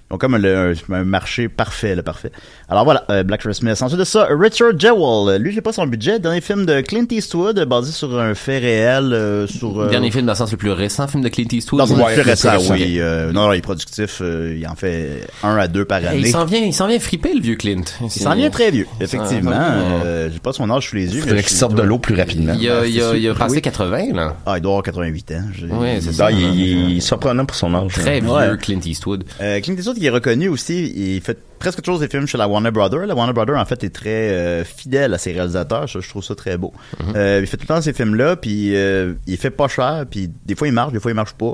[0.09, 2.31] ils ont comme un, un marché parfait, là, parfait.
[2.69, 3.77] Alors voilà, euh, Black Christmas.
[3.81, 5.41] Ensuite de ça, Richard Jewell.
[5.41, 6.19] Lui, j'ai pas son budget.
[6.19, 9.81] Dernier film de Clint Eastwood, basé sur un fait réel, euh, sur...
[9.81, 11.79] euh, Dernier film dans le sens le plus récent, film de Clint Eastwood?
[11.79, 12.73] dans son Ouais, plus le récent, plus récent.
[12.73, 12.97] oui.
[12.99, 14.19] Euh, non, non, il est productif.
[14.21, 16.19] euh, il en fait un à deux par année.
[16.19, 17.81] il s'en vient, il s'en vient fripper le vieux Clint.
[18.01, 19.51] Il s'en vient très vieux, effectivement.
[19.53, 21.21] Euh, j'ai pas son âge sous les yeux.
[21.23, 22.53] Il faudrait qu'il sorte de l'eau plus rapidement.
[22.59, 23.61] Il a, il a, il a passé Oui.
[23.61, 24.35] 80, là.
[24.45, 25.77] Ah, il doit avoir 88 ans.
[25.79, 26.31] Ouais, c'est ça.
[26.31, 27.93] il, il- il est surprenant pour son âge.
[27.93, 28.57] Très vieux Ouais.
[28.59, 29.23] Clint Eastwood.
[29.41, 32.47] Euh, Clint Eastwood qui est reconnu aussi, il fait presque toujours des films chez la
[32.47, 33.05] Warner Brothers.
[33.05, 36.35] La Warner Brothers en fait est très euh, fidèle à ses réalisateurs, je trouve ça
[36.35, 36.73] très beau.
[36.99, 37.13] Mhm.
[37.15, 40.05] Euh, il fait tout le temps ces films là, puis euh, il fait pas cher,
[40.09, 41.53] puis des fois il marche, des fois il marche pas.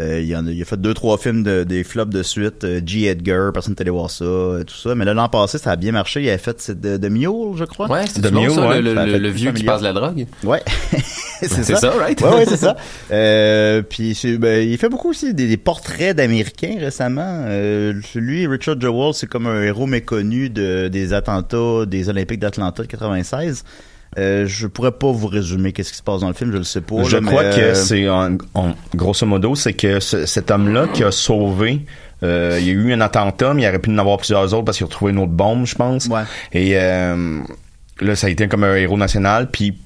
[0.00, 2.64] Euh, il, en a, il a fait deux trois films de, des flops de suite,
[2.64, 3.04] euh, G.
[3.08, 4.94] Edgar, personne n'était allé voir ça, euh, tout ça.
[4.94, 6.22] Mais là l'an passé, ça a bien marché.
[6.22, 7.90] Il avait fait c'est de, de Mule, je crois.
[7.90, 9.92] Ouais, c'est The bon, Mule, ça, ouais, le, a le- le vieux qui passe la
[9.92, 10.24] drogue.
[10.44, 10.62] Ouais,
[11.42, 11.76] c'est C'est ça.
[11.76, 12.18] ça, right?
[12.22, 12.74] Ouais, ouais, c'est ça.
[13.10, 17.42] Euh, puis c'est- ben, il fait beaucoup aussi des, des portraits d'Américains récemment.
[17.46, 22.82] Euh, lui, Richard Jewell, c'est comme un héros méconnu de, des attentats des Olympiques d'Atlanta
[22.82, 23.62] de 96.
[24.18, 26.64] Euh, je pourrais pas vous résumer qu'est-ce qui se passe dans le film, je le
[26.64, 27.02] sais pas.
[27.02, 30.50] Je là, crois mais, que euh, c'est en, en- grosso modo, c'est que ce- cet
[30.50, 31.80] homme-là qui a sauvé.
[32.22, 34.64] euh, il y a eu un attentat, mais il aurait pu en avoir plusieurs autres
[34.64, 36.06] parce qu'il a retrouvé une autre bombe, je pense.
[36.06, 36.22] Ouais.
[36.52, 37.40] Et euh,
[38.00, 39.48] là, ça a été comme un héros national.
[39.50, 39.78] Puis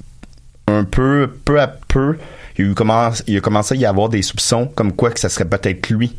[0.66, 2.18] un peu, peu à peu,
[2.58, 5.20] il a, eu commencé, il a commencé à y avoir des soupçons comme quoi que
[5.20, 6.16] ça serait peut-être lui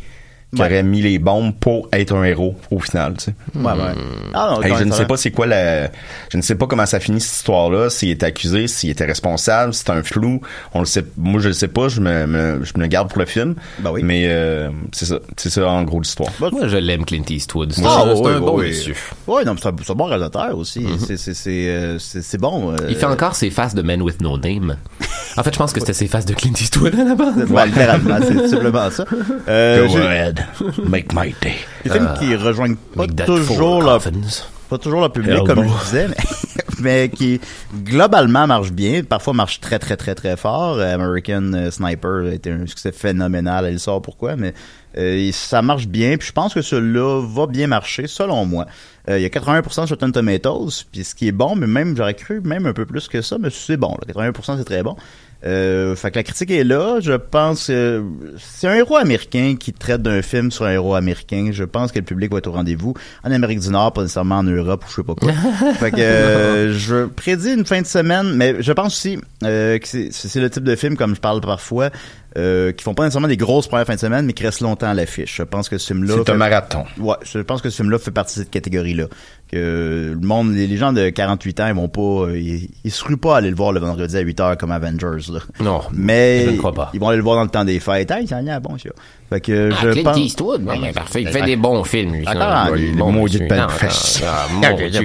[0.55, 0.67] qui Ouais.
[0.67, 3.15] aurait mis les bombes pour être un héros au final.
[3.17, 3.33] Tu sais.
[3.53, 3.93] Ouais, ouais.
[4.33, 5.87] Ah, non, Hey, je ne sais pas c'est quoi la,
[6.29, 9.73] je ne sais pas comment ça finit cette histoire-là, s'il est accusé, s'il était responsable,
[9.73, 10.39] c'est un flou.
[10.73, 13.09] On le sait, moi je le sais pas, je me, me- je me le garde
[13.09, 13.55] pour le film.
[13.79, 14.01] Ben oui.
[14.03, 16.29] Mais euh, c'est ça, c'est ça en gros l'histoire.
[16.39, 17.73] Bah, Moi, je l'aime, Clint Eastwood.
[17.73, 18.95] C'est Ah, ouais, un bon ouais, monsieur.
[19.27, 20.85] Ouais, non, mais c'est un, un bon réalisateur aussi.
[21.05, 22.71] C'est- c'est- c'est euh, c'est c'est bon.
[22.71, 24.77] euh, Il fait encore ses faces de Man with No Name.
[25.35, 27.35] En fait, je pense que c'était ses faces de Clint Eastwood à la base.
[27.49, 29.03] Ouais, littéralement, c'est simplement ça.
[29.49, 29.87] Euh,
[30.59, 31.55] Go j'ai- ahead, make my day.
[31.83, 34.01] Des films qui rejoignent pas toujours leur,
[34.69, 35.45] pas toujours leur public, Elbow.
[35.45, 36.15] comme je disais, mais,
[36.79, 37.39] mais qui
[37.83, 40.77] globalement marchent bien, parfois marchent très très très très fort.
[40.77, 44.53] Euh, American euh, Sniper a été un succès phénoménal, elle sort pourquoi, mais
[44.97, 48.65] euh, ça marche bien, puis je pense que celui-là va bien marcher, selon moi.
[49.09, 51.95] Euh, il y a 81% sur Rotten Tomatoes, puis ce qui est bon, mais même,
[51.95, 54.83] j'aurais cru même un peu plus que ça, mais c'est bon, là, 81% c'est très
[54.83, 54.95] bon.
[55.45, 56.99] Euh, fait que la critique est là.
[56.99, 58.01] Je pense euh,
[58.39, 61.49] c'est un héros américain qui traite d'un film sur un héros américain.
[61.51, 64.37] Je pense que le public va être au rendez-vous en Amérique du Nord, pas nécessairement
[64.39, 65.31] en Europe ou je sais pas quoi.
[65.79, 69.87] fait que euh, je prédis une fin de semaine, mais je pense aussi euh, que
[69.87, 71.89] c'est- le type de film comme je parle parfois.
[72.37, 74.89] Euh, qui font pas nécessairement des grosses premières fins de semaine, mais qui restent longtemps
[74.89, 75.37] à l'affiche.
[75.37, 76.13] Je pense que ce film-là.
[76.23, 76.83] C'est un marathon.
[76.99, 79.05] Ouais, je pense que ce film-là fait partie de cette catégorie-là.
[79.51, 83.01] Que le monde, les, gens de 48 ans, ils vont pas, euh, ils, ils se
[83.05, 85.39] ruent pas à aller le voir le vendredi à 8 heures comme Avengers, là.
[85.61, 86.89] Non, Mais je ne crois pas.
[86.93, 88.11] ils vont aller le voir dans le temps des fêtes.
[88.11, 88.89] Ah, il s'en est bon, ça.
[89.29, 90.17] Fait que Ah, je Clint pense.
[90.17, 91.21] Eastwood, ben, ben, parfait.
[91.21, 92.13] Il fait des bons films.
[92.13, 92.25] lui.
[92.25, 93.11] D'accord, Ah, les Non,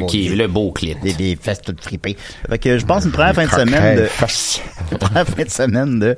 [0.06, 0.96] qui est le beau Clint.
[1.02, 2.16] Des, des fesses toutes fripées.
[2.48, 4.02] Fait que je pense une première fin de semaine de,
[4.92, 6.16] une première fin de semaine de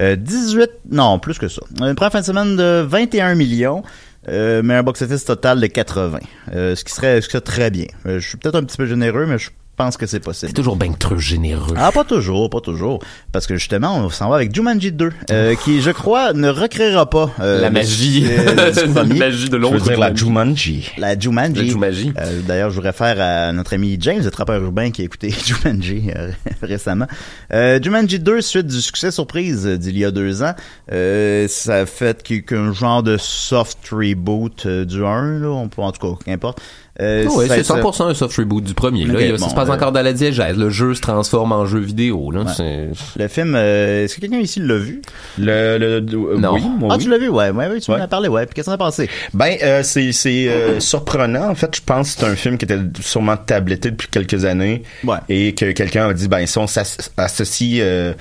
[0.00, 1.62] euh, 18, non, plus que ça.
[1.80, 3.82] Une première fin de semaine de 21 millions.
[4.28, 6.18] Euh, mais un box-office total de 80.
[6.52, 7.86] Euh, ce qui serait, ce qui serait très bien.
[8.06, 10.48] Euh, je suis peut-être un petit peu généreux, mais je pense que c'est possible.
[10.50, 11.74] C'est toujours bien trop généreux.
[11.76, 13.00] Ah, pas toujours, pas toujours.
[13.32, 17.08] Parce que justement, on s'en va avec Jumanji 2, euh, qui, je crois, ne recréera
[17.10, 18.22] pas euh, La magie.
[18.22, 18.28] du
[18.94, 19.74] La magie de Je l'autre.
[19.76, 20.90] veux dire la Jumanji.
[20.98, 21.62] La Jumanji.
[21.62, 22.12] La Jumanji.
[22.18, 25.30] Euh, D'ailleurs, je vous réfère à notre ami James, le trappeur urbain, qui a écouté
[25.44, 26.30] Jumanji euh,
[26.62, 27.06] récemment.
[27.52, 30.54] Euh, Jumanji 2, suite du succès surprise d'il y a deux ans,
[30.92, 35.82] euh, ça a fait qu'un genre de soft reboot euh, du 1, là, on peut,
[35.82, 36.60] en tout cas, qu'importe.
[37.00, 39.04] Euh, oui, ça- c'est ça- 100% un soft reboot du premier.
[39.04, 39.20] là.
[39.20, 40.56] Il a- ça se passe euh, encore dans la diégèse.
[40.56, 42.30] Le jeu se transforme en jeu vidéo.
[42.30, 42.44] Là.
[42.56, 42.88] C'est-
[43.18, 45.02] Le film, euh, est-ce que quelqu'un ici l'a vu?
[45.38, 46.54] Le, le, le- Non.
[46.54, 47.04] oui, moi, Ah, oui.
[47.04, 48.46] tu l'as vu, ouais, ouais, ouais tu m'en as parlé, ouais.
[48.46, 49.10] Puis qu'est-ce que t'en as pensé?
[49.34, 51.50] Ben, euh, c'est c'est euh, surprenant.
[51.50, 54.82] En fait, je pense que c'est un film qui était sûrement tabletté depuis quelques années.
[55.04, 55.18] Ouais.
[55.28, 58.14] Et que quelqu'un a dit, ben, si on s'as- associe euh,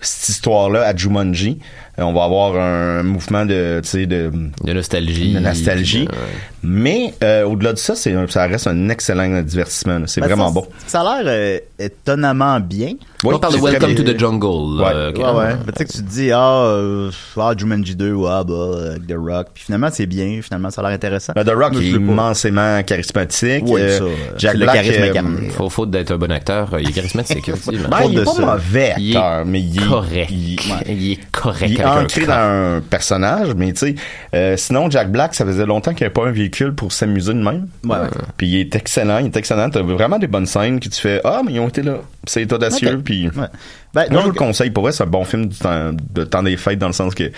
[0.00, 1.58] cette histoire-là à Jumanji,
[1.91, 4.30] euh, on va avoir un mouvement de, tu sais, de,
[4.64, 5.32] De nostalgie.
[5.34, 6.08] de nostalgie.
[6.12, 6.16] Euh,
[6.62, 10.00] Mais euh, au-delà de ça, c'est ça reste un excellent divertissement.
[10.06, 10.66] C'est Ben, vraiment ça, bon.
[10.86, 12.92] Ça a l'air euh, étonnamment bien.
[13.24, 14.80] Oui, on parle de Welcome to the Jungle.
[14.82, 14.90] Ouais.
[14.94, 15.54] euh, Ouais, ouais.
[15.66, 18.54] Mais tu sais que tu te dis, ah, euh, ah, Jumanji 2, ou ah, bah,
[18.90, 19.48] avec The Rock.
[19.54, 20.40] Puis finalement, c'est bien.
[20.42, 21.32] Finalement, ça a l'air intéressant.
[21.34, 23.64] Ben, The Rock est immensément charismatique.
[23.66, 25.48] Oui, Euh, ça, euh, Jack le Black, charisme euh, incarné.
[25.50, 26.74] Faut, faute d'être un bon acteur.
[26.74, 27.88] euh, Il est charismatique, effectivement.
[27.88, 28.46] Ben, il est pas ça.
[28.46, 30.30] mauvais Il est acteur, mais il est correct.
[30.30, 31.80] Il est correct.
[32.00, 33.94] Ancré dans un personnage, mais tu sais,
[34.34, 37.34] euh, sinon Jack Black, ça faisait longtemps qu'il n'y avait pas un véhicule pour s'amuser
[37.34, 37.68] de même.
[37.84, 38.08] Ouais, ouais.
[38.36, 39.70] Puis il est excellent, il est excellent.
[39.70, 42.50] T'as vraiment des bonnes scènes que tu fais ah mais ils ont été là, c'est
[42.52, 43.00] audacieux.
[43.04, 43.46] Puis Ouais.
[43.94, 46.24] Ben, moi je vous le conseille pour vrai, c'est un bon film du temps, de
[46.24, 47.30] temps des fêtes dans le sens que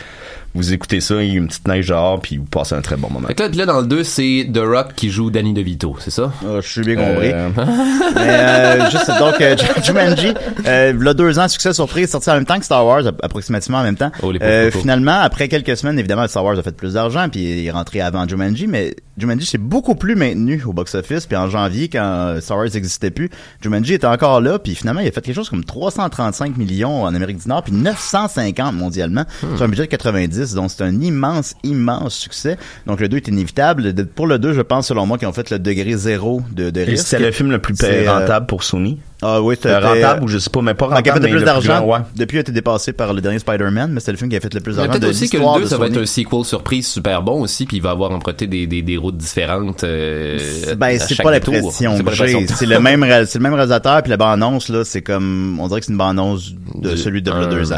[0.54, 2.96] vous écoutez ça, il y a une petite neige dehors, puis vous passez un très
[2.96, 3.26] bon moment.
[3.28, 6.10] Fait que là, là, dans le 2, c'est The Rock qui joue Danny DeVito, c'est
[6.10, 6.32] ça?
[6.44, 7.30] euh, je suis bien compris.
[7.32, 7.48] Euh,
[8.14, 10.32] Mais, euh, juste, donc, euh, Jumanji,
[10.66, 13.20] euh, il a deux ans, succès surprise, sorti en même temps que Star Wars, ap-
[13.24, 14.12] approximativement en même temps.
[14.22, 17.66] Oh, Euh, finalement, après quelques semaines, évidemment, Star Wars a fait plus d'argent, puis il
[17.66, 21.88] est rentré avant Jumanji, mais Jumanji s'est beaucoup plus maintenu au box-office, puis en janvier,
[21.88, 23.30] quand Star Wars n'existait plus,
[23.60, 27.14] Jumanji était encore là, puis finalement, il a fait quelque chose comme 335 millions en
[27.14, 29.56] Amérique du Nord, puis 950 mondialement, Hmm.
[29.56, 32.58] sur un budget de 90, donc c'est un immense, immense succès.
[32.86, 33.94] Donc le 2 est inévitable.
[34.14, 36.80] Pour le 2, je pense, selon moi, qu'ils ont fait le degré zéro de, de
[36.80, 37.06] risque.
[37.06, 38.98] C'était le film le plus C'est, euh, rentable pour Sony?
[39.26, 41.26] Ah oui, c'était Euh, rentable ou je sais pas, mais pas Enfin, qui a rentable,
[41.26, 41.86] fait mais le plus d'argent.
[41.86, 41.98] ouais.
[42.14, 44.40] Depuis, il a été dépassé par le dernier Spider-Man, mais c'était le film qui a
[44.40, 45.96] fait le plus Mais d'argent peut-être aussi que le l'histoire 2, de ça va être
[45.96, 49.16] un sequel surprise super bon aussi, puis il va avoir emprunté des, des, des routes
[49.16, 49.82] différentes.
[49.84, 50.38] euh,
[50.76, 51.54] Ben, c'est pas détour.
[51.54, 52.54] l'impression C'est.
[52.54, 55.80] C'est le même, c'est le même réalisateur, puis la bande-annonce, là, c'est comme, on dirait
[55.80, 57.76] que c'est une bande-annonce de Du celui de il y a un, deux ans.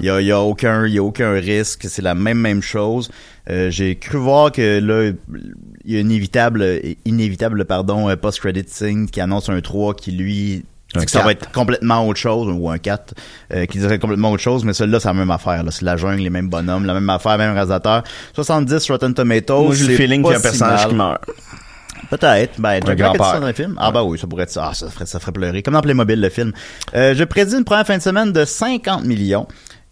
[0.00, 1.86] Il y a, il y a aucun, il y a aucun risque.
[1.88, 3.08] C'est la même, même chose.
[3.50, 5.12] Euh, j'ai cru voir que là,
[5.84, 10.12] il y a une inévitable, inévitable, pardon, euh, post-credit scene qui annonce un 3 qui,
[10.12, 10.64] lui,
[10.94, 11.42] Un ça va 4.
[11.44, 13.14] être complètement autre chose, ou un 4,
[13.54, 15.70] euh, qui dirait complètement autre chose, mais celui-là, c'est la même affaire, là.
[15.70, 18.02] C'est la jungle, les mêmes bonhommes, la même affaire, même réalisateur.
[18.34, 19.64] 70 Rotten Tomatoes.
[19.64, 20.88] Moi, j'ai le feeling qu'il y a un si personnage mal.
[20.88, 21.22] qui meurt.
[22.10, 22.60] Peut-être.
[22.60, 23.74] Ben, Jack Black ça dans le film?
[23.78, 24.68] Ah, bah oui, ça pourrait être ça.
[24.70, 25.62] Ah, ça ferait, ça ferait pleurer.
[25.62, 26.52] Comme dans Playmobil, le film.
[26.94, 29.46] Euh, je prédis une première fin de semaine de 50 millions.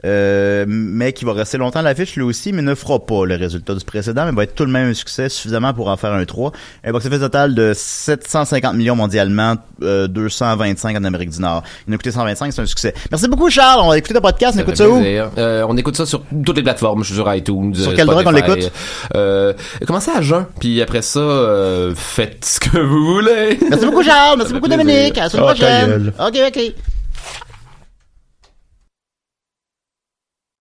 [0.04, 3.36] Euh, mais qui va rester longtemps à l'affiche lui aussi, mais ne fera pas le
[3.36, 6.12] résultat du précédent, mais va être tout de même un succès suffisamment pour en faire
[6.12, 6.52] un 3.
[6.84, 11.62] Un box-office total de 750 millions mondialement, euh, 225 en Amérique du Nord.
[11.86, 12.94] Il a coûté 125, c'est un succès.
[13.10, 15.02] Merci beaucoup Charles, on va écouter le podcast, on écoute ça où?
[15.02, 17.74] Euh, on écoute ça sur toutes les plateformes, je suis sur iTunes.
[17.74, 18.56] Sur quel droit qu'on Spotify.
[18.56, 18.72] l'écoute?
[19.16, 19.52] Euh,
[19.86, 23.58] commencez à jeun, puis après ça, euh, faites ce que vous voulez.
[23.68, 24.84] Merci beaucoup Charles, merci beaucoup plaisir.
[24.84, 26.12] Dominique, à la semaine Ah, prochaine.
[26.18, 26.74] Ok, ok.